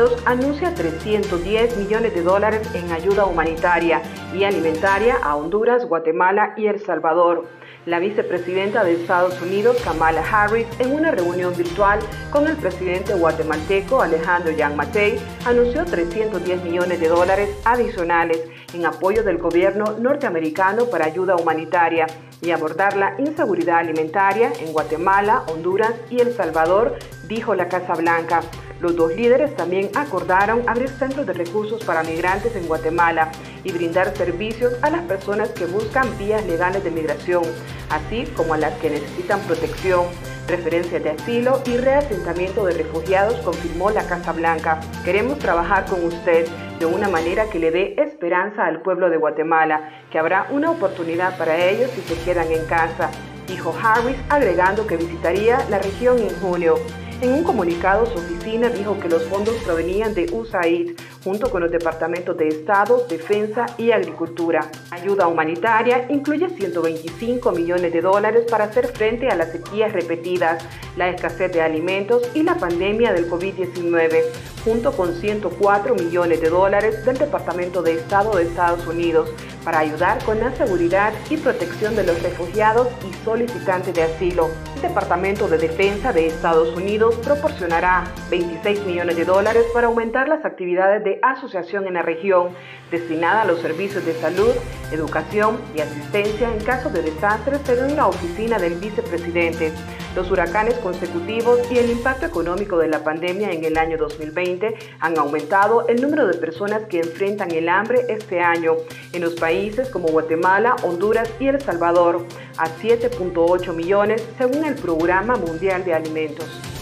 Unidos 0.00 0.22
anuncia 0.24 0.74
310 0.74 1.76
millones 1.76 2.14
de 2.14 2.22
dólares 2.22 2.66
en 2.74 2.90
ayuda 2.90 3.26
humanitaria 3.26 4.00
y 4.34 4.44
alimentaria 4.44 5.16
a 5.22 5.36
Honduras, 5.36 5.86
Guatemala 5.86 6.54
y 6.56 6.68
El 6.68 6.80
Salvador. 6.80 7.44
La 7.84 7.98
vicepresidenta 7.98 8.82
de 8.82 8.94
Estados 8.94 9.40
Unidos, 9.42 9.76
Kamala 9.84 10.22
Harris, 10.22 10.66
en 10.78 10.92
una 10.92 11.10
reunión 11.10 11.54
virtual 11.54 11.98
con 12.30 12.48
el 12.48 12.56
presidente 12.56 13.12
guatemalteco 13.12 14.00
Alejandro 14.00 14.52
Yang 14.52 14.76
Matei, 14.76 15.18
anunció 15.44 15.84
310 15.84 16.64
millones 16.64 16.98
de 16.98 17.08
dólares 17.08 17.50
adicionales 17.66 18.42
en 18.72 18.86
apoyo 18.86 19.22
del 19.22 19.36
gobierno 19.36 19.98
norteamericano 19.98 20.86
para 20.86 21.06
ayuda 21.06 21.36
humanitaria 21.36 22.06
y 22.40 22.52
abordar 22.52 22.96
la 22.96 23.16
inseguridad 23.18 23.80
alimentaria 23.80 24.50
en 24.60 24.72
Guatemala, 24.72 25.42
Honduras 25.48 25.92
y 26.08 26.20
El 26.20 26.32
Salvador, 26.32 26.96
dijo 27.30 27.54
la 27.54 27.68
Casa 27.68 27.94
Blanca. 27.94 28.40
Los 28.80 28.96
dos 28.96 29.14
líderes 29.14 29.54
también 29.56 29.88
acordaron 29.94 30.68
abrir 30.68 30.88
centros 30.88 31.26
de 31.26 31.32
recursos 31.32 31.84
para 31.84 32.02
migrantes 32.02 32.56
en 32.56 32.66
Guatemala 32.66 33.30
y 33.62 33.72
brindar 33.72 34.16
servicios 34.16 34.74
a 34.82 34.90
las 34.90 35.02
personas 35.02 35.50
que 35.50 35.66
buscan 35.66 36.06
vías 36.18 36.44
legales 36.46 36.82
de 36.82 36.90
migración, 36.90 37.44
así 37.90 38.24
como 38.36 38.54
a 38.54 38.58
las 38.58 38.72
que 38.78 38.90
necesitan 38.90 39.38
protección, 39.40 40.06
referencias 40.48 41.04
de 41.04 41.10
asilo 41.10 41.62
y 41.66 41.76
reasentamiento 41.76 42.64
de 42.64 42.74
refugiados, 42.74 43.36
confirmó 43.40 43.90
la 43.90 44.06
Casa 44.06 44.32
Blanca. 44.32 44.80
Queremos 45.04 45.38
trabajar 45.38 45.84
con 45.84 46.04
usted 46.04 46.48
de 46.80 46.86
una 46.86 47.08
manera 47.08 47.48
que 47.50 47.60
le 47.60 47.70
dé 47.70 47.94
esperanza 47.98 48.64
al 48.64 48.82
pueblo 48.82 49.10
de 49.10 49.18
Guatemala, 49.18 49.90
que 50.10 50.18
habrá 50.18 50.48
una 50.50 50.70
oportunidad 50.70 51.36
para 51.38 51.64
ellos 51.64 51.90
si 51.94 52.00
se 52.00 52.20
quedan 52.24 52.50
en 52.50 52.64
casa, 52.64 53.10
dijo 53.46 53.74
Harris, 53.80 54.16
agregando 54.30 54.86
que 54.86 54.96
visitaría 54.96 55.58
la 55.68 55.78
región 55.78 56.18
en 56.18 56.34
junio. 56.40 56.76
En 57.22 57.34
un 57.34 57.44
comunicado, 57.44 58.06
su 58.06 58.18
oficina 58.18 58.70
dijo 58.70 58.98
que 58.98 59.08
los 59.08 59.22
fondos 59.24 59.54
provenían 59.62 60.14
de 60.14 60.30
USAID, 60.32 60.92
junto 61.22 61.50
con 61.50 61.62
los 61.62 61.70
departamentos 61.70 62.36
de 62.36 62.48
Estado, 62.48 63.06
Defensa 63.08 63.66
y 63.78 63.92
Agricultura. 63.92 64.70
Ayuda 64.90 65.26
humanitaria 65.26 66.06
incluye 66.08 66.48
125 66.48 67.52
millones 67.52 67.92
de 67.92 68.00
dólares 68.00 68.46
para 68.50 68.64
hacer 68.64 68.88
frente 68.88 69.28
a 69.28 69.36
las 69.36 69.52
sequías 69.52 69.92
repetidas, 69.92 70.64
la 70.96 71.08
escasez 71.08 71.52
de 71.52 71.62
alimentos 71.62 72.28
y 72.34 72.42
la 72.42 72.56
pandemia 72.56 73.12
del 73.12 73.30
COVID-19, 73.30 74.22
junto 74.64 74.92
con 74.92 75.14
104 75.14 75.94
millones 75.94 76.40
de 76.40 76.48
dólares 76.48 77.04
del 77.04 77.18
Departamento 77.18 77.82
de 77.82 77.94
Estado 77.94 78.36
de 78.36 78.44
Estados 78.44 78.86
Unidos 78.86 79.30
para 79.64 79.80
ayudar 79.80 80.22
con 80.24 80.40
la 80.40 80.54
seguridad 80.56 81.12
y 81.28 81.36
protección 81.36 81.94
de 81.96 82.04
los 82.04 82.22
refugiados 82.22 82.88
y 83.08 83.12
solicitantes 83.24 83.94
de 83.94 84.02
asilo. 84.02 84.48
El 84.76 84.82
Departamento 84.82 85.48
de 85.48 85.58
Defensa 85.58 86.12
de 86.12 86.26
Estados 86.26 86.74
Unidos 86.76 87.16
proporcionará 87.16 88.04
26 88.30 88.86
millones 88.86 89.16
de 89.16 89.24
dólares 89.24 89.64
para 89.74 89.88
aumentar 89.88 90.28
las 90.28 90.44
actividades 90.44 91.04
de 91.04 91.09
asociación 91.22 91.86
en 91.86 91.94
la 91.94 92.02
región 92.02 92.50
destinada 92.90 93.42
a 93.42 93.44
los 93.44 93.60
servicios 93.60 94.04
de 94.04 94.14
salud, 94.14 94.52
educación 94.92 95.58
y 95.74 95.80
asistencia 95.80 96.52
en 96.52 96.62
caso 96.64 96.90
de 96.90 97.02
desastres 97.02 97.60
según 97.64 97.96
la 97.96 98.06
oficina 98.06 98.58
del 98.58 98.74
vicepresidente. 98.74 99.72
Los 100.14 100.30
huracanes 100.30 100.74
consecutivos 100.78 101.60
y 101.70 101.78
el 101.78 101.90
impacto 101.90 102.26
económico 102.26 102.78
de 102.78 102.88
la 102.88 103.04
pandemia 103.04 103.52
en 103.52 103.64
el 103.64 103.78
año 103.78 103.96
2020 103.96 104.74
han 104.98 105.18
aumentado 105.18 105.86
el 105.88 106.00
número 106.00 106.26
de 106.26 106.34
personas 106.34 106.82
que 106.86 106.98
enfrentan 106.98 107.52
el 107.52 107.68
hambre 107.68 108.06
este 108.08 108.40
año 108.40 108.74
en 109.12 109.22
los 109.22 109.34
países 109.34 109.88
como 109.88 110.08
Guatemala, 110.08 110.76
Honduras 110.82 111.30
y 111.38 111.46
El 111.46 111.60
Salvador, 111.60 112.26
a 112.56 112.66
7.8 112.66 113.72
millones 113.72 114.26
según 114.36 114.64
el 114.64 114.74
Programa 114.74 115.36
Mundial 115.36 115.84
de 115.84 115.94
Alimentos. 115.94 116.79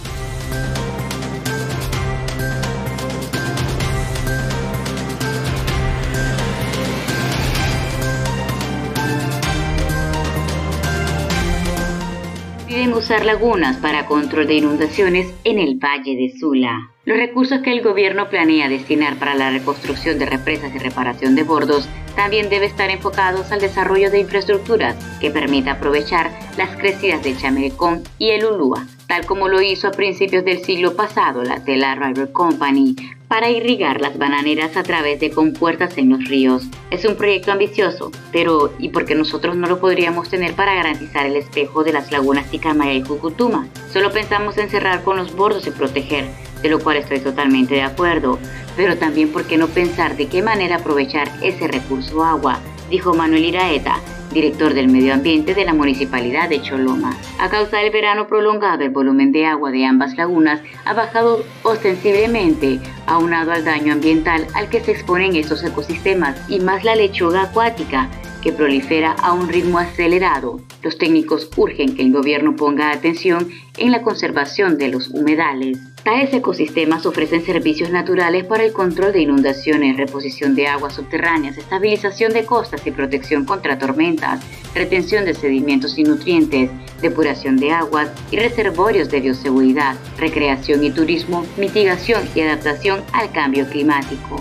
Usar 13.08 13.24
lagunas 13.24 13.78
para 13.78 14.04
control 14.04 14.46
de 14.46 14.56
inundaciones 14.56 15.32
en 15.44 15.58
el 15.58 15.76
Valle 15.76 16.14
de 16.14 16.38
Sula. 16.38 16.90
Los 17.06 17.16
recursos 17.16 17.62
que 17.62 17.72
el 17.72 17.80
gobierno 17.80 18.28
planea 18.28 18.68
destinar 18.68 19.16
para 19.16 19.34
la 19.34 19.48
reconstrucción 19.48 20.18
de 20.18 20.26
represas 20.26 20.74
y 20.74 20.78
reparación 20.78 21.34
de 21.34 21.42
bordos 21.42 21.88
también 22.16 22.50
debe 22.50 22.66
estar 22.66 22.90
enfocados 22.90 23.50
al 23.50 23.62
desarrollo 23.62 24.10
de 24.10 24.20
infraestructuras 24.20 24.94
que 25.20 25.30
permita 25.30 25.72
aprovechar 25.72 26.30
las 26.58 26.76
crecidas 26.76 27.24
de 27.24 27.34
Chamerecón 27.34 28.02
y 28.18 28.28
el 28.28 28.44
Ulúa, 28.44 28.86
tal 29.08 29.24
como 29.26 29.48
lo 29.48 29.60
hizo 29.60 29.88
a 29.88 29.92
principios 29.92 30.44
del 30.44 30.62
siglo 30.62 30.94
pasado 30.94 31.42
la 31.42 31.64
Tela 31.64 31.94
River 31.94 32.30
Company 32.30 32.94
para 33.26 33.50
irrigar 33.50 34.00
las 34.00 34.16
bananeras 34.16 34.76
a 34.76 34.82
través 34.82 35.18
de 35.18 35.30
compuertas 35.30 35.98
en 35.98 36.10
los 36.10 36.24
ríos. 36.28 36.66
Es 36.90 37.04
un 37.04 37.16
proyecto 37.16 37.50
ambicioso, 37.50 38.12
pero 38.32 38.72
¿y 38.78 38.90
por 38.90 39.06
qué 39.06 39.14
nosotros 39.14 39.56
no 39.56 39.66
lo 39.66 39.80
podríamos 39.80 40.28
tener 40.28 40.54
para 40.54 40.74
garantizar 40.74 41.26
el 41.26 41.36
espejo 41.36 41.84
de 41.84 41.92
las 41.92 42.12
lagunas 42.12 42.50
Ticamaya 42.50 42.92
y 42.92 43.02
Cucutuma? 43.02 43.66
Solo 43.92 44.12
pensamos 44.12 44.56
en 44.58 44.70
cerrar 44.70 45.02
con 45.02 45.16
los 45.16 45.34
bordos 45.34 45.66
y 45.66 45.70
proteger, 45.70 46.26
de 46.62 46.68
lo 46.68 46.78
cual 46.78 46.98
estoy 46.98 47.20
totalmente 47.20 47.74
de 47.74 47.82
acuerdo, 47.82 48.38
pero 48.76 48.96
también 48.96 49.30
por 49.30 49.44
qué 49.44 49.56
no 49.56 49.68
pensar 49.68 50.16
de 50.16 50.28
qué 50.28 50.42
manera 50.42 50.76
aprovechar 50.76 51.30
ese 51.42 51.66
recurso 51.68 52.24
agua, 52.24 52.60
dijo 52.90 53.14
Manuel 53.14 53.44
Iraeta, 53.44 54.00
director 54.40 54.72
del 54.72 54.86
medio 54.86 55.14
ambiente 55.14 55.52
de 55.52 55.64
la 55.64 55.74
municipalidad 55.74 56.48
de 56.48 56.62
Choloma. 56.62 57.16
A 57.40 57.48
causa 57.48 57.78
del 57.78 57.90
verano 57.90 58.28
prolongado, 58.28 58.84
el 58.84 58.90
volumen 58.90 59.32
de 59.32 59.46
agua 59.46 59.72
de 59.72 59.84
ambas 59.84 60.16
lagunas 60.16 60.60
ha 60.84 60.94
bajado 60.94 61.44
ostensiblemente, 61.64 62.78
aunado 63.06 63.50
al 63.50 63.64
daño 63.64 63.92
ambiental 63.92 64.46
al 64.54 64.68
que 64.68 64.80
se 64.80 64.92
exponen 64.92 65.34
estos 65.34 65.64
ecosistemas 65.64 66.38
y 66.48 66.60
más 66.60 66.84
la 66.84 66.94
lechuga 66.94 67.42
acuática 67.42 68.08
que 68.40 68.52
prolifera 68.52 69.12
a 69.12 69.32
un 69.32 69.48
ritmo 69.48 69.78
acelerado. 69.78 70.60
Los 70.82 70.98
técnicos 70.98 71.50
urgen 71.56 71.96
que 71.96 72.02
el 72.02 72.12
gobierno 72.12 72.54
ponga 72.54 72.92
atención 72.92 73.48
en 73.76 73.90
la 73.90 74.02
conservación 74.02 74.78
de 74.78 74.88
los 74.88 75.08
humedales. 75.08 75.78
Tales 76.04 76.32
ecosistemas 76.32 77.04
ofrecen 77.06 77.44
servicios 77.44 77.90
naturales 77.90 78.44
para 78.44 78.64
el 78.64 78.72
control 78.72 79.12
de 79.12 79.22
inundaciones, 79.22 79.96
reposición 79.96 80.54
de 80.54 80.66
aguas 80.66 80.94
subterráneas, 80.94 81.58
estabilización 81.58 82.32
de 82.32 82.46
costas 82.46 82.86
y 82.86 82.90
protección 82.90 83.44
contra 83.44 83.78
tormentas, 83.78 84.40
retención 84.74 85.24
de 85.24 85.34
sedimentos 85.34 85.98
y 85.98 86.04
nutrientes, 86.04 86.70
depuración 87.02 87.56
de 87.56 87.72
aguas 87.72 88.10
y 88.30 88.36
reservorios 88.36 89.10
de 89.10 89.20
bioseguridad, 89.20 89.96
recreación 90.16 90.82
y 90.84 90.90
turismo, 90.90 91.44
mitigación 91.56 92.22
y 92.34 92.40
adaptación 92.40 93.02
al 93.12 93.30
cambio 93.32 93.68
climático. 93.68 94.40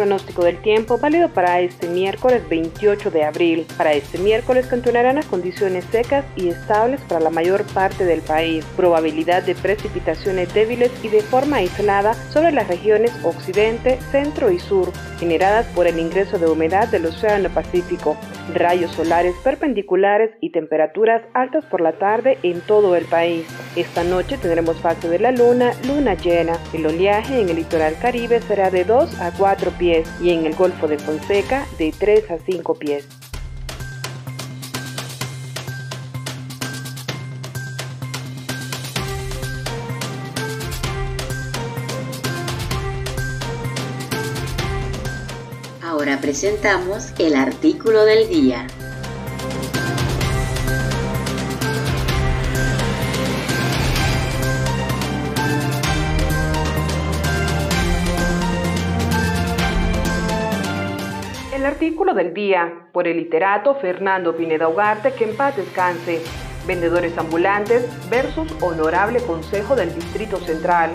Pronóstico 0.00 0.44
del 0.44 0.62
tiempo 0.62 0.96
válido 0.96 1.28
para 1.28 1.60
este 1.60 1.86
miércoles 1.86 2.42
28 2.48 3.10
de 3.10 3.22
abril. 3.22 3.66
Para 3.76 3.92
este 3.92 4.16
miércoles 4.16 4.66
continuarán 4.66 5.16
las 5.16 5.26
condiciones 5.26 5.84
secas 5.92 6.24
y 6.36 6.48
estables 6.48 7.02
para 7.02 7.20
la 7.20 7.28
mayor 7.28 7.64
parte 7.74 8.06
del 8.06 8.22
país. 8.22 8.64
Probabilidad 8.76 9.42
de 9.42 9.54
precipitaciones 9.54 10.54
débiles 10.54 10.90
y 11.02 11.08
de 11.08 11.20
forma 11.20 11.56
aislada 11.56 12.14
sobre 12.32 12.50
las 12.50 12.66
regiones 12.68 13.12
occidente, 13.24 13.98
centro 14.10 14.50
y 14.50 14.58
sur, 14.58 14.90
generadas 15.18 15.66
por 15.74 15.86
el 15.86 15.98
ingreso 15.98 16.38
de 16.38 16.46
humedad 16.46 16.88
del 16.88 17.04
Océano 17.04 17.50
Pacífico. 17.50 18.16
Rayos 18.54 18.92
solares 18.92 19.34
perpendiculares 19.42 20.30
y 20.40 20.50
temperaturas 20.50 21.22
altas 21.34 21.64
por 21.66 21.80
la 21.80 21.92
tarde 21.92 22.38
en 22.42 22.60
todo 22.60 22.96
el 22.96 23.04
país. 23.04 23.46
Esta 23.76 24.04
noche 24.04 24.38
tendremos 24.38 24.80
fase 24.80 25.08
de 25.08 25.18
la 25.18 25.30
luna, 25.30 25.72
luna 25.86 26.14
llena. 26.14 26.58
El 26.72 26.86
oleaje 26.86 27.40
en 27.40 27.48
el 27.48 27.56
litoral 27.56 27.96
caribe 28.00 28.40
será 28.40 28.70
de 28.70 28.84
2 28.84 29.20
a 29.20 29.32
4 29.32 29.70
pies 29.72 30.08
y 30.20 30.30
en 30.30 30.46
el 30.46 30.54
Golfo 30.54 30.88
de 30.88 30.98
Fonseca 30.98 31.66
de 31.78 31.92
3 31.98 32.30
a 32.30 32.38
5 32.38 32.74
pies. 32.74 33.29
Presentamos 46.20 47.14
el 47.18 47.34
artículo 47.34 48.04
del 48.04 48.28
día. 48.28 48.66
El 61.54 61.64
artículo 61.64 62.12
del 62.12 62.34
día, 62.34 62.70
por 62.92 63.08
el 63.08 63.16
literato 63.16 63.74
Fernando 63.76 64.36
Pineda 64.36 64.68
Ugarte, 64.68 65.12
que 65.14 65.24
en 65.24 65.36
paz 65.36 65.56
descanse. 65.56 66.22
Vendedores 66.66 67.16
ambulantes 67.16 67.86
versus 68.10 68.46
Honorable 68.60 69.20
Consejo 69.22 69.74
del 69.74 69.94
Distrito 69.94 70.36
Central. 70.36 70.90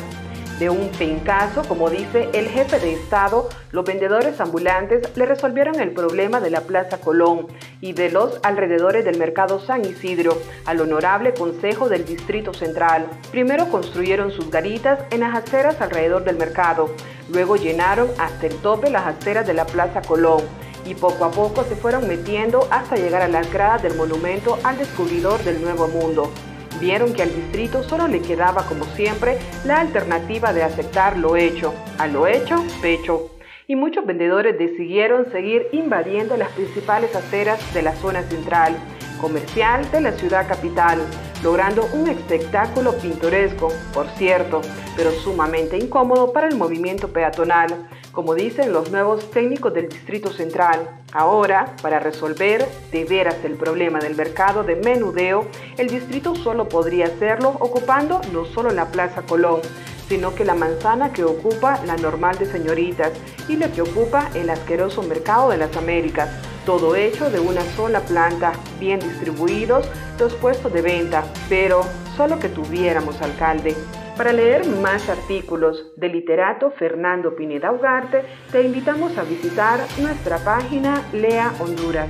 De 0.59 0.69
un 0.69 0.87
pencaso, 0.91 1.63
como 1.67 1.89
dice 1.89 2.29
el 2.31 2.47
jefe 2.47 2.79
de 2.79 2.93
Estado, 2.93 3.49
los 3.71 3.83
vendedores 3.83 4.39
ambulantes 4.39 5.11
le 5.17 5.25
resolvieron 5.25 5.81
el 5.81 5.91
problema 5.91 6.39
de 6.39 6.49
la 6.49 6.61
Plaza 6.61 6.97
Colón 6.97 7.47
y 7.81 7.91
de 7.91 8.09
los 8.09 8.39
alrededores 8.41 9.03
del 9.03 9.17
Mercado 9.17 9.59
San 9.59 9.83
Isidro 9.83 10.37
al 10.63 10.79
Honorable 10.79 11.33
Consejo 11.33 11.89
del 11.89 12.05
Distrito 12.05 12.53
Central. 12.53 13.05
Primero 13.31 13.69
construyeron 13.69 14.31
sus 14.31 14.49
garitas 14.49 14.99
en 15.11 15.19
las 15.19 15.35
aceras 15.35 15.81
alrededor 15.81 16.23
del 16.23 16.37
mercado, 16.37 16.89
luego 17.27 17.57
llenaron 17.57 18.07
hasta 18.17 18.47
el 18.47 18.55
tope 18.55 18.89
las 18.89 19.05
aceras 19.05 19.45
de 19.45 19.55
la 19.55 19.65
Plaza 19.65 20.01
Colón 20.03 20.41
y 20.85 20.95
poco 20.95 21.25
a 21.25 21.31
poco 21.31 21.65
se 21.65 21.75
fueron 21.75 22.07
metiendo 22.07 22.65
hasta 22.71 22.95
llegar 22.95 23.23
a 23.23 23.27
las 23.27 23.51
gradas 23.51 23.83
del 23.83 23.95
monumento 23.95 24.57
al 24.63 24.77
descubridor 24.77 25.43
del 25.43 25.61
Nuevo 25.61 25.89
Mundo 25.89 26.31
vieron 26.79 27.13
que 27.13 27.23
al 27.23 27.35
distrito 27.35 27.83
solo 27.83 28.07
le 28.07 28.21
quedaba, 28.21 28.65
como 28.67 28.85
siempre, 28.85 29.37
la 29.65 29.79
alternativa 29.79 30.53
de 30.53 30.63
aceptar 30.63 31.17
lo 31.17 31.35
hecho. 31.35 31.73
A 31.97 32.07
lo 32.07 32.27
hecho, 32.27 32.63
pecho. 32.81 33.31
Y 33.67 33.75
muchos 33.75 34.05
vendedores 34.05 34.57
decidieron 34.59 35.31
seguir 35.31 35.67
invadiendo 35.71 36.37
las 36.37 36.49
principales 36.49 37.15
aceras 37.15 37.73
de 37.73 37.81
la 37.81 37.95
zona 37.95 38.21
central, 38.23 38.75
comercial 39.19 39.89
de 39.91 40.01
la 40.01 40.11
ciudad 40.11 40.47
capital, 40.47 40.99
logrando 41.45 41.87
un 41.93 42.09
espectáculo 42.09 42.97
pintoresco, 42.97 43.71
por 43.93 44.07
cierto, 44.17 44.61
pero 44.97 45.11
sumamente 45.11 45.77
incómodo 45.77 46.33
para 46.33 46.47
el 46.47 46.55
movimiento 46.55 47.09
peatonal, 47.09 47.87
como 48.11 48.33
dicen 48.33 48.73
los 48.73 48.89
nuevos 48.89 49.29
técnicos 49.29 49.71
del 49.71 49.87
Distrito 49.87 50.33
Central. 50.33 51.03
Ahora, 51.13 51.75
para 51.83 51.99
resolver 51.99 52.67
de 52.91 53.05
veras 53.05 53.35
el 53.43 53.57
problema 53.57 53.99
del 53.99 54.15
mercado 54.15 54.63
de 54.63 54.75
menudeo, 54.75 55.45
el 55.77 55.87
distrito 55.87 56.33
solo 56.33 56.67
podría 56.67 57.05
hacerlo 57.05 57.49
ocupando 57.59 58.21
no 58.33 58.45
solo 58.45 58.71
la 58.71 58.87
Plaza 58.87 59.21
Colón, 59.21 59.61
sino 60.09 60.33
que 60.33 60.45
la 60.45 60.55
manzana 60.55 61.13
que 61.13 61.25
ocupa 61.25 61.79
la 61.85 61.95
normal 61.95 62.39
de 62.39 62.47
señoritas 62.47 63.11
y 63.47 63.57
la 63.57 63.71
que 63.71 63.83
ocupa 63.83 64.31
el 64.33 64.49
asqueroso 64.49 65.03
mercado 65.03 65.51
de 65.51 65.57
las 65.57 65.77
Américas, 65.77 66.27
todo 66.65 66.95
hecho 66.95 67.29
de 67.29 67.39
una 67.39 67.61
sola 67.61 68.01
planta, 68.01 68.53
bien 68.79 68.99
distribuidos 68.99 69.89
los 70.19 70.33
puestos 70.35 70.73
de 70.73 70.81
venta, 70.81 71.23
pero 71.47 71.81
solo 72.17 72.39
que 72.39 72.49
tuviéramos 72.49 73.21
alcalde. 73.21 73.75
Para 74.17 74.33
leer 74.33 74.65
más 74.67 75.09
artículos 75.09 75.91
del 75.97 76.13
literato 76.13 76.71
Fernando 76.71 77.35
Pineda 77.35 77.71
Ugarte, 77.71 78.23
te 78.51 78.61
invitamos 78.63 79.17
a 79.17 79.23
visitar 79.23 79.79
nuestra 79.99 80.37
página 80.39 81.03
Lea 81.13 81.53
Honduras. 81.59 82.09